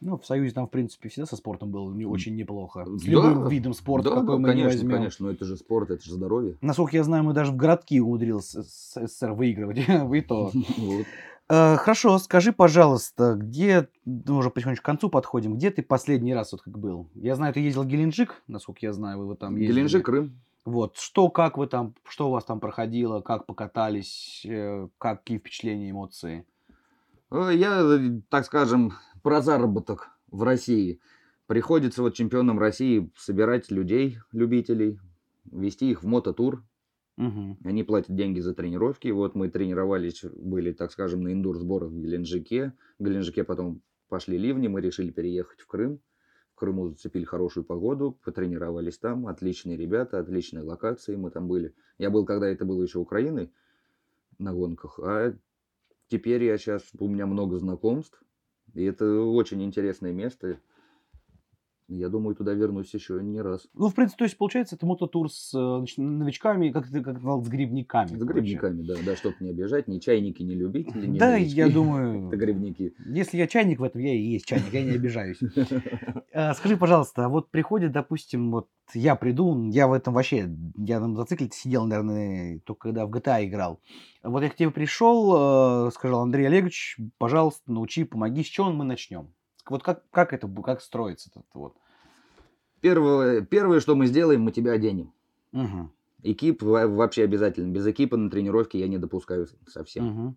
Ну, 0.00 0.16
в 0.16 0.24
Союзе 0.24 0.54
там, 0.54 0.68
в 0.68 0.70
принципе, 0.70 1.08
всегда 1.08 1.26
со 1.26 1.34
спортом 1.34 1.72
было 1.72 1.92
не 1.92 2.04
очень 2.06 2.36
неплохо. 2.36 2.84
С 2.86 3.02
Да, 3.02 3.10
любым 3.10 3.48
видом 3.48 3.74
спорта, 3.74 4.10
да, 4.10 4.14
какой 4.20 4.36
да, 4.36 4.38
мы 4.38 4.48
не 4.54 4.62
конечно, 4.62 4.70
возьмем. 4.70 4.90
конечно. 4.96 5.26
Но 5.26 5.32
это 5.32 5.44
же 5.44 5.56
спорт, 5.56 5.90
это 5.90 6.04
же 6.04 6.12
здоровье. 6.12 6.56
Насколько 6.60 6.96
я 6.96 7.02
знаю, 7.02 7.24
мы 7.24 7.32
даже 7.32 7.50
в 7.50 7.56
городки 7.56 8.00
умудрились 8.00 8.52
СССР 8.52 9.32
выигрывать. 9.32 9.78
И 10.14 10.20
то. 10.20 10.52
Э, 11.48 11.76
Хорошо, 11.76 12.18
скажи, 12.18 12.52
пожалуйста, 12.52 13.34
где, 13.34 13.88
мы 14.04 14.36
уже 14.36 14.50
потихонечку 14.50 14.82
к 14.82 14.86
концу 14.86 15.08
подходим, 15.08 15.56
где 15.56 15.70
ты 15.70 15.82
последний 15.82 16.34
раз 16.34 16.52
вот 16.52 16.62
как 16.62 16.78
был? 16.78 17.08
Я 17.14 17.34
знаю, 17.36 17.54
ты 17.54 17.60
ездил 17.60 17.82
в 17.84 17.86
Геленджик, 17.86 18.42
насколько 18.46 18.80
я 18.82 18.92
знаю, 18.92 19.18
вы 19.18 19.26
вот 19.26 19.38
там 19.38 19.56
ездили. 19.56 19.72
Геленджик, 19.76 20.04
Крым. 20.04 20.40
Вот, 20.64 20.98
что, 20.98 21.30
как 21.30 21.56
вы 21.56 21.66
там, 21.66 21.94
что 22.06 22.28
у 22.28 22.32
вас 22.32 22.44
там 22.44 22.60
проходило, 22.60 23.22
как 23.22 23.46
покатались, 23.46 24.44
э, 24.44 24.88
какие 24.98 25.38
впечатления, 25.38 25.90
эмоции? 25.90 26.44
Э, 27.30 27.50
Я, 27.54 27.82
так 28.28 28.44
скажем, 28.44 28.92
про 29.22 29.40
заработок 29.40 30.10
в 30.30 30.42
России. 30.42 31.00
Приходится 31.46 32.02
вот 32.02 32.12
чемпионам 32.14 32.58
России 32.58 33.10
собирать 33.16 33.70
людей, 33.70 34.18
любителей, 34.32 34.98
вести 35.50 35.90
их 35.90 36.02
в 36.02 36.06
мототур. 36.06 36.62
Мгм. 37.18 37.58
Они 37.64 37.82
платят 37.82 38.14
деньги 38.14 38.38
за 38.38 38.54
тренировки. 38.54 39.08
Вот 39.08 39.34
мы 39.34 39.50
тренировались, 39.50 40.22
были, 40.22 40.72
так 40.72 40.92
скажем, 40.92 41.22
на 41.22 41.32
индур-сборах 41.32 41.90
в 41.90 42.00
Геленджике. 42.00 42.74
В 43.00 43.04
Геленджике 43.04 43.42
потом 43.42 43.82
пошли 44.08 44.38
ливни, 44.38 44.68
мы 44.68 44.80
решили 44.80 45.10
переехать 45.10 45.60
в 45.60 45.66
Крым. 45.66 46.00
В 46.52 46.54
Крыму 46.54 46.88
зацепили 46.88 47.24
хорошую 47.24 47.64
погоду, 47.64 48.16
потренировались 48.24 48.98
там. 48.98 49.26
Отличные 49.26 49.76
ребята, 49.76 50.20
отличные 50.20 50.62
локации 50.62 51.16
мы 51.16 51.32
там 51.32 51.48
были. 51.48 51.74
Я 51.98 52.10
был, 52.10 52.24
когда 52.24 52.48
это 52.48 52.64
было 52.64 52.84
еще 52.84 53.00
Украиной 53.00 53.50
на 54.38 54.54
гонках, 54.54 55.00
а 55.02 55.34
теперь 56.06 56.44
я 56.44 56.56
сейчас, 56.56 56.84
у 57.00 57.08
меня 57.08 57.26
много 57.26 57.58
знакомств. 57.58 58.22
И 58.74 58.84
это 58.84 59.22
очень 59.22 59.62
интересное 59.64 60.12
место. 60.12 60.60
Я 61.88 62.10
думаю, 62.10 62.36
туда 62.36 62.52
вернусь 62.52 62.92
еще 62.92 63.18
не 63.22 63.40
раз. 63.40 63.66
Ну, 63.72 63.88
в 63.88 63.94
принципе, 63.94 64.18
то 64.18 64.24
есть, 64.24 64.36
получается, 64.36 64.76
это 64.76 64.84
мототур 64.84 65.30
с 65.32 65.54
э, 65.54 65.84
новичками, 65.96 66.68
как 66.68 66.86
ты 66.86 66.98
как 67.00 67.04
ты 67.06 67.12
назвал, 67.14 67.42
с 67.42 67.48
грибниками. 67.48 68.08
С 68.08 68.10
короче. 68.10 68.32
грибниками, 68.32 68.82
да, 68.82 68.94
да, 69.06 69.16
чтобы 69.16 69.36
не 69.40 69.50
обижать, 69.50 69.88
ни 69.88 69.98
чайники, 69.98 70.42
ни 70.42 70.52
любители, 70.52 71.06
ни 71.06 71.18
Да, 71.18 71.32
новички. 71.32 71.56
я 71.56 71.68
думаю, 71.72 72.28
Это 72.28 72.36
грибники. 72.36 72.94
если 73.06 73.38
я 73.38 73.46
чайник 73.46 73.80
в 73.80 73.84
этом, 73.84 74.02
я 74.02 74.12
и 74.12 74.18
есть 74.20 74.44
чайник, 74.44 74.70
я 74.70 74.84
не 74.84 74.90
обижаюсь. 74.90 75.38
А, 76.34 76.52
Скажи, 76.58 76.76
пожалуйста, 76.76 77.24
а 77.24 77.28
вот 77.30 77.50
приходит, 77.50 77.92
допустим, 77.92 78.50
вот 78.50 78.68
я 78.92 79.16
приду, 79.16 79.70
я 79.70 79.88
в 79.88 79.94
этом 79.94 80.12
вообще, 80.12 80.46
я 80.76 81.00
на 81.00 81.08
мотоцикле 81.08 81.48
сидел, 81.50 81.86
наверное, 81.86 82.60
только 82.66 82.88
когда 82.88 83.06
в 83.06 83.10
GTA 83.10 83.46
играл. 83.46 83.80
Вот 84.22 84.42
я 84.42 84.50
к 84.50 84.56
тебе 84.56 84.70
пришел, 84.70 85.86
э, 85.88 85.90
сказал, 85.92 86.20
Андрей 86.20 86.48
Олегович, 86.48 86.98
пожалуйста, 87.16 87.72
научи, 87.72 88.04
помоги, 88.04 88.42
с 88.44 88.46
чего 88.46 88.70
мы 88.70 88.84
начнем? 88.84 89.32
Вот 89.70 89.82
как, 89.82 90.02
как 90.10 90.32
это, 90.32 90.48
как 90.62 90.80
строится 90.80 91.30
этот 91.30 91.46
вот? 91.54 91.76
Первое, 92.80 93.42
первое, 93.42 93.78
что 93.80 93.94
мы 93.94 94.06
сделаем, 94.06 94.42
мы 94.42 94.50
тебя 94.52 94.72
оденем. 94.72 95.12
Мгм, 95.52 95.90
Экип 96.22 96.62
во- 96.62 96.86
вообще 96.88 97.24
обязательно. 97.24 97.72
Без 97.72 97.86
экипа 97.86 98.16
на 98.16 98.30
тренировке 98.30 98.78
я 98.78 98.88
не 98.88 98.98
допускаю 98.98 99.46
совсем. 99.66 100.04
мгм. 100.04 100.36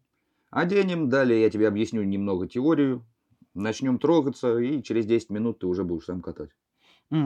Оденем, 0.52 1.10
далее 1.10 1.42
я 1.42 1.50
тебе 1.50 1.68
объясню 1.68 2.04
немного 2.04 2.48
теорию. 2.48 3.06
Начнем 3.54 4.00
трогаться, 4.00 4.58
и 4.60 4.82
через 4.84 5.06
10 5.06 5.30
минут 5.30 5.60
ты 5.60 5.68
уже 5.68 5.84
будешь 5.84 6.06
сам 6.06 6.22
катать. 6.22 6.52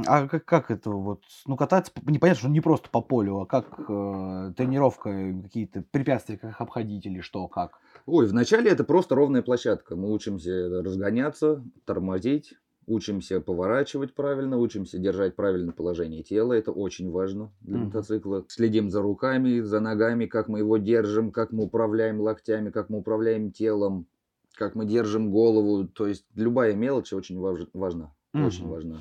А 0.07 0.27
как, 0.27 0.45
как 0.45 0.71
это 0.71 0.89
вот, 0.89 1.23
ну 1.45 1.55
кататься, 1.55 1.91
непонятно, 2.05 2.39
что 2.39 2.49
не 2.49 2.59
просто 2.59 2.89
по 2.89 3.01
полю, 3.01 3.41
а 3.41 3.45
как 3.45 3.79
э, 3.87 4.53
тренировка, 4.57 5.09
э, 5.09 5.41
какие-то 5.43 5.83
препятствия, 5.83 6.37
как 6.39 6.59
обходить 6.59 7.05
или 7.05 7.21
что, 7.21 7.47
как? 7.47 7.79
Ой, 8.05 8.27
вначале 8.27 8.69
это 8.69 8.83
просто 8.83 9.15
ровная 9.15 9.41
площадка. 9.41 9.95
Мы 9.95 10.11
учимся 10.13 10.69
разгоняться, 10.83 11.63
тормозить, 11.85 12.53
учимся 12.85 13.41
поворачивать 13.41 14.13
правильно, 14.13 14.57
учимся 14.59 14.99
держать 14.99 15.35
правильное 15.35 15.73
положение 15.73 16.21
тела. 16.21 16.53
Это 16.53 16.71
очень 16.71 17.09
важно 17.09 17.51
для 17.61 17.77
Мгм. 17.77 17.85
мотоцикла. 17.87 18.45
Следим 18.47 18.91
за 18.91 19.01
руками, 19.01 19.61
за 19.61 19.79
ногами, 19.79 20.27
как 20.27 20.47
мы 20.49 20.59
его 20.59 20.77
держим, 20.77 21.31
как 21.31 21.51
мы 21.51 21.63
управляем 21.63 22.21
локтями, 22.21 22.69
как 22.69 22.89
мы 22.89 22.99
управляем 22.99 23.51
телом, 23.51 24.05
как 24.53 24.75
мы 24.75 24.85
держим 24.85 25.31
голову. 25.31 25.87
То 25.87 26.05
есть 26.05 26.25
любая 26.35 26.75
мелочь 26.75 27.11
очень 27.11 27.39
важ- 27.39 27.69
важна. 27.73 28.13
Очень 28.35 28.65
Мгм. 28.65 28.71
важна. 28.71 28.99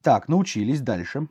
Так, 0.00 0.28
научились, 0.28 0.80
дальше. 0.80 1.28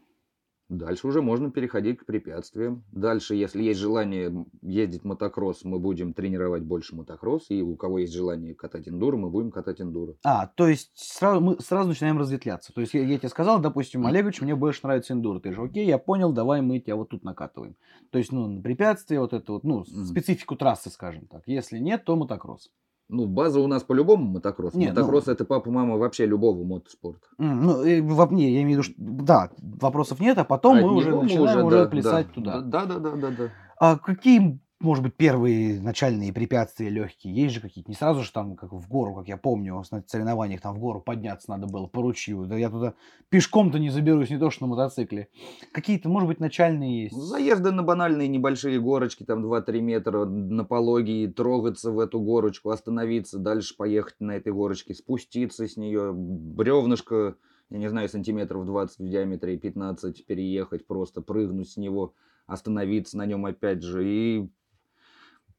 Дальше 0.67 1.07
уже 1.07 1.21
можно 1.21 1.51
переходить 1.51 1.99
к 1.99 2.05
препятствиям. 2.05 2.83
Дальше, 2.91 3.35
если 3.35 3.61
есть 3.61 3.79
желание 3.79 4.45
ездить 4.63 5.03
мотокросс, 5.03 5.63
мы 5.63 5.77
будем 5.77 6.13
тренировать 6.13 6.63
больше 6.63 6.95
мотокросс. 6.95 7.45
И 7.49 7.61
у 7.61 7.75
кого 7.75 7.99
есть 7.99 8.13
желание 8.13 8.55
катать 8.55 8.87
эндуро, 8.87 9.15
мы 9.15 9.29
будем 9.29 9.51
катать 9.51 9.79
эндуро. 9.79 10.15
А, 10.23 10.47
то 10.47 10.67
есть 10.67 10.91
сразу, 10.95 11.39
мы 11.39 11.59
сразу 11.59 11.89
начинаем 11.89 12.17
разветвляться. 12.17 12.73
То 12.73 12.81
есть 12.81 12.95
я, 12.95 13.03
я 13.03 13.19
тебе 13.19 13.29
сказал, 13.29 13.59
допустим. 13.59 14.07
Олегович, 14.07 14.41
мне 14.41 14.55
больше 14.55 14.79
нравится 14.83 15.13
эндуро. 15.13 15.39
Ты 15.39 15.53
же, 15.53 15.61
окей, 15.61 15.85
я 15.85 15.99
понял, 15.99 16.31
давай 16.33 16.61
мы 16.61 16.79
тебя 16.79 16.95
вот 16.95 17.09
тут 17.09 17.23
накатываем. 17.23 17.75
То 18.09 18.17
есть, 18.17 18.31
ну, 18.31 18.47
на 18.47 18.61
препятствия, 18.61 19.19
вот 19.19 19.33
это 19.33 19.51
вот, 19.53 19.63
ну, 19.63 19.79
Мгм. 19.81 20.05
специфику 20.05 20.55
трассы, 20.55 20.89
скажем 20.89 21.27
так. 21.27 21.43
Если 21.45 21.77
нет, 21.77 22.05
то 22.05 22.15
мотокросс. 22.15 22.71
Ну, 23.07 23.27
база 23.27 23.59
у 23.59 23.67
нас 23.67 23.83
по-любому 23.83 24.25
мотокросс. 24.25 24.73
Не, 24.73 24.87
ну- 24.87 24.93
мотокросс 24.93 25.27
это 25.27 25.45
папа-мама 25.45 25.97
вообще 25.97 26.25
любого 26.25 26.63
мотоспорта. 26.63 27.27
Ну, 27.37 28.15
во 28.15 28.25
мне, 28.25 28.51
я 28.51 28.63
имею 28.63 28.81
в 28.81 28.83
виду, 28.83 28.83
что, 28.83 28.93
да, 28.97 29.49
вопросов 29.59 30.19
нет, 30.19 30.37
а 30.39 30.43
потом 30.43 30.77
мы 30.77 30.89
От 30.89 30.91
уже 30.91 31.15
мы 31.15 31.23
начинаем 31.23 31.65
уже 31.65 31.83
да, 31.83 31.85
плясать 31.85 32.27
да, 32.27 32.33
туда. 32.33 32.61
Да, 32.61 32.85
да, 32.85 32.99
да, 32.99 33.11
да, 33.11 33.29
да. 33.29 33.49
А 33.77 33.97
какие, 33.97 34.59
может 34.81 35.03
быть, 35.03 35.15
первые 35.15 35.81
начальные 35.81 36.33
препятствия 36.33 36.89
легкие? 36.89 37.33
Есть 37.33 37.55
же 37.55 37.61
какие-то? 37.61 37.89
Не 37.89 37.95
сразу 37.95 38.23
же 38.23 38.31
там, 38.31 38.55
как 38.55 38.73
в 38.73 38.87
гору, 38.89 39.15
как 39.15 39.27
я 39.27 39.37
помню, 39.37 39.81
на 39.89 40.03
соревнованиях 40.05 40.61
там 40.61 40.75
в 40.75 40.79
гору 40.79 41.01
подняться 41.01 41.49
надо 41.49 41.67
было 41.67 41.87
по 41.87 42.01
ручью. 42.01 42.45
Да 42.45 42.57
я 42.57 42.69
туда 42.69 42.93
пешком-то 43.29 43.79
не 43.79 43.89
заберусь, 43.89 44.29
не 44.29 44.37
то 44.37 44.49
что 44.49 44.65
на 44.65 44.71
мотоцикле. 44.71 45.29
Какие-то, 45.71 46.09
может 46.09 46.27
быть, 46.27 46.39
начальные 46.39 47.03
есть? 47.03 47.15
Заезды 47.15 47.71
на 47.71 47.83
банальные 47.83 48.27
небольшие 48.27 48.79
горочки, 48.79 49.23
там 49.23 49.45
2-3 49.45 49.79
метра 49.79 50.25
на 50.25 50.65
пологии, 50.65 51.27
трогаться 51.27 51.91
в 51.91 51.99
эту 51.99 52.19
горочку, 52.19 52.69
остановиться, 52.69 53.39
дальше 53.39 53.75
поехать 53.77 54.19
на 54.19 54.33
этой 54.33 54.51
горочке, 54.51 54.93
спуститься 54.93 55.67
с 55.67 55.77
нее, 55.77 56.11
бревнышко, 56.13 57.37
я 57.69 57.77
не 57.77 57.87
знаю, 57.87 58.09
сантиметров 58.09 58.65
20 58.65 58.99
в 58.99 59.09
диаметре, 59.09 59.57
15 59.57 60.25
переехать, 60.25 60.85
просто 60.85 61.21
прыгнуть 61.21 61.69
с 61.69 61.77
него, 61.77 62.13
остановиться 62.45 63.17
на 63.17 63.25
нем 63.25 63.45
опять 63.45 63.81
же 63.81 64.07
и 64.07 64.49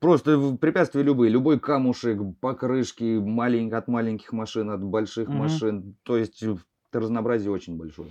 Просто 0.01 0.57
препятствия 0.61 1.03
любые, 1.03 1.31
любой 1.31 1.59
камушек, 1.59 2.21
покрышки, 2.41 3.19
малень- 3.19 3.73
от 3.73 3.89
маленьких 3.89 4.33
машин, 4.33 4.71
от 4.71 4.83
больших 4.85 5.29
Мгм. 5.29 5.39
машин. 5.39 5.97
То 6.03 6.17
есть 6.17 6.43
э, 6.43 6.57
разнообразие 6.93 7.51
очень 7.51 7.77
большое. 7.79 8.11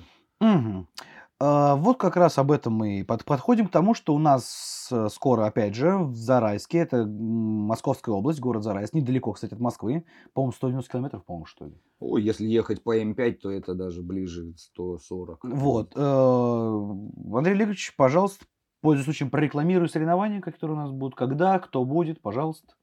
А, 1.38 1.76
Вот 1.76 1.98
как 1.98 2.15
раз 2.15 2.38
об 2.38 2.50
этом 2.52 2.74
мы 2.74 3.00
и 3.00 3.04
под- 3.04 3.26
подходим 3.26 3.67
к 3.67 3.71
тому, 3.71 3.93
что 3.93 4.15
у 4.15 4.19
нас 4.19 4.88
э, 4.89 5.10
скоро, 5.12 5.45
опять 5.45 5.76
же, 5.76 5.98
в 5.98 6.15
Зарайске, 6.15 6.78
это 6.78 7.06
Московская 7.06 8.13
область, 8.15 8.39
город 8.39 8.63
Зарайск, 8.63 8.93
недалеко, 8.93 9.34
кстати, 9.34 9.54
от 9.54 9.60
Москвы, 9.60 10.06
по-моему, 10.34 10.54
190 10.54 10.89
километров, 10.91 11.26
по-моему, 11.26 11.45
что 11.45 11.65
ли. 11.65 11.74
Ой, 12.00 12.24
если 12.24 12.45
ехать 12.48 12.84
по 12.84 12.98
М5, 12.98 13.32
то 13.41 13.52
это 13.52 13.76
даже 13.76 14.02
ближе 14.02 14.54
140. 14.58 15.39
Вот. 15.43 15.91
э, 15.95 17.38
Андрей 17.38 17.54
Олегович, 17.56 17.95
пожалуйста, 17.98 18.45
пользуясь 18.86 19.06
случаем, 19.06 19.32
прорекламируй 19.32 19.89
соревнования, 19.89 20.41
которые 20.41 20.78
у 20.78 20.80
нас 20.80 20.91
будут, 20.91 21.15
когда, 21.15 21.58
кто 21.58 21.84
будет, 21.84 22.21
пожалуйста. 22.21 22.76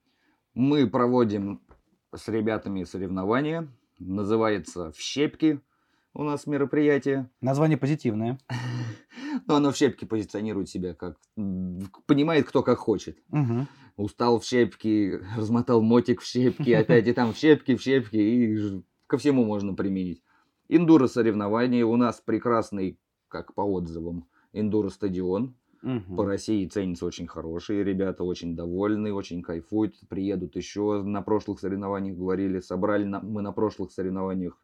Мы 0.53 0.91
проводим 0.91 1.61
с 2.13 2.27
ребятами 2.27 2.83
соревнования. 2.83 3.69
Называется 4.01 4.91
«В 4.91 4.99
щепки» 4.99 5.61
у 6.13 6.25
нас 6.25 6.49
мероприятие. 6.49 7.31
Название 7.41 7.79
позитивное. 7.79 8.41
Но 9.47 9.55
оно 9.55 9.71
в 9.71 9.77
щепке 9.77 10.05
позиционирует 10.05 10.69
себя 10.69 10.93
как... 10.95 11.19
Понимает, 12.07 12.49
кто 12.49 12.65
как 12.65 12.79
хочет. 12.79 13.19
Устал 13.97 14.41
в 14.41 14.45
щепки, 14.45 15.21
размотал 15.37 15.83
мотик 15.83 16.21
в 16.21 16.27
щепки, 16.27 16.71
опять 16.73 17.07
и 17.07 17.13
там 17.13 17.33
в 17.33 17.37
щепки, 17.37 17.77
в 17.77 17.81
щепки, 17.81 18.17
и 18.17 18.83
ко 19.07 19.19
всему 19.19 19.45
можно 19.45 19.73
применить. 19.75 20.21
Индуро 20.69 21.07
соревнования 21.07 21.87
у 21.87 21.95
нас 21.95 22.21
прекрасный, 22.21 22.99
как 23.29 23.55
по 23.55 23.61
отзывам, 23.61 24.27
индуро 24.53 24.89
стадион. 24.89 25.55
Мгм. 25.83 26.17
По 26.17 26.25
России 26.25 26.67
ценится 26.67 27.05
очень 27.07 27.27
хорошие, 27.27 27.83
ребята 27.83 28.23
очень 28.25 28.55
довольны, 28.55 29.13
очень 29.13 29.43
кайфуют, 29.43 29.97
приедут 30.09 30.55
еще. 30.57 31.03
На 31.03 31.23
прошлых 31.23 31.59
соревнованиях 31.59 32.17
говорили, 32.17 32.61
собрали 32.61 33.05
на- 33.05 33.21
мы 33.21 33.43
на 33.43 33.53
прошлых 33.53 33.91
соревнованиях 33.91 34.57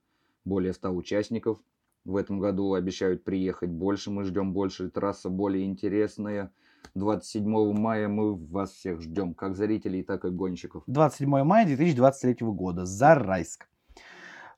более 0.44 0.72
100 0.72 0.90
участников. 0.90 1.58
В 2.04 2.16
этом 2.16 2.38
году 2.38 2.74
обещают 2.74 3.24
приехать 3.24 3.68
больше, 3.68 4.10
мы 4.10 4.24
ждем 4.24 4.52
больше, 4.52 4.88
трасса 4.90 5.28
более 5.28 5.66
интересная. 5.66 6.52
27 6.94 7.72
мая 7.72 8.08
мы 8.08 8.34
вас 8.36 8.70
всех 8.70 9.00
ждем, 9.02 9.34
как 9.34 9.56
зрителей, 9.56 10.02
так 10.04 10.24
и 10.24 10.30
гонщиков. 10.30 10.84
27 10.86 11.42
мая 11.42 11.66
2023 11.66 12.46
года. 12.52 12.86
Зарайск. 12.86 13.68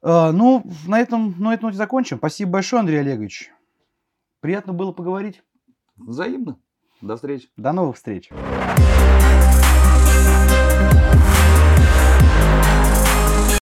Э, 0.02 0.30
ну, 0.30 0.62
на 0.86 1.00
этом, 1.00 1.34
на 1.38 1.54
этой 1.54 1.62
ноте 1.62 1.76
закончим. 1.78 2.18
Спасибо 2.18 2.52
большое, 2.52 2.80
Андрей 2.80 3.00
Олегович. 3.00 3.50
Приятно 4.40 4.72
было 4.72 4.92
поговорить. 4.92 5.42
Взаимно. 6.06 6.58
До 7.00 7.16
встречи. 7.16 7.48
До 7.56 7.72
новых 7.72 7.96
встреч. 7.96 8.30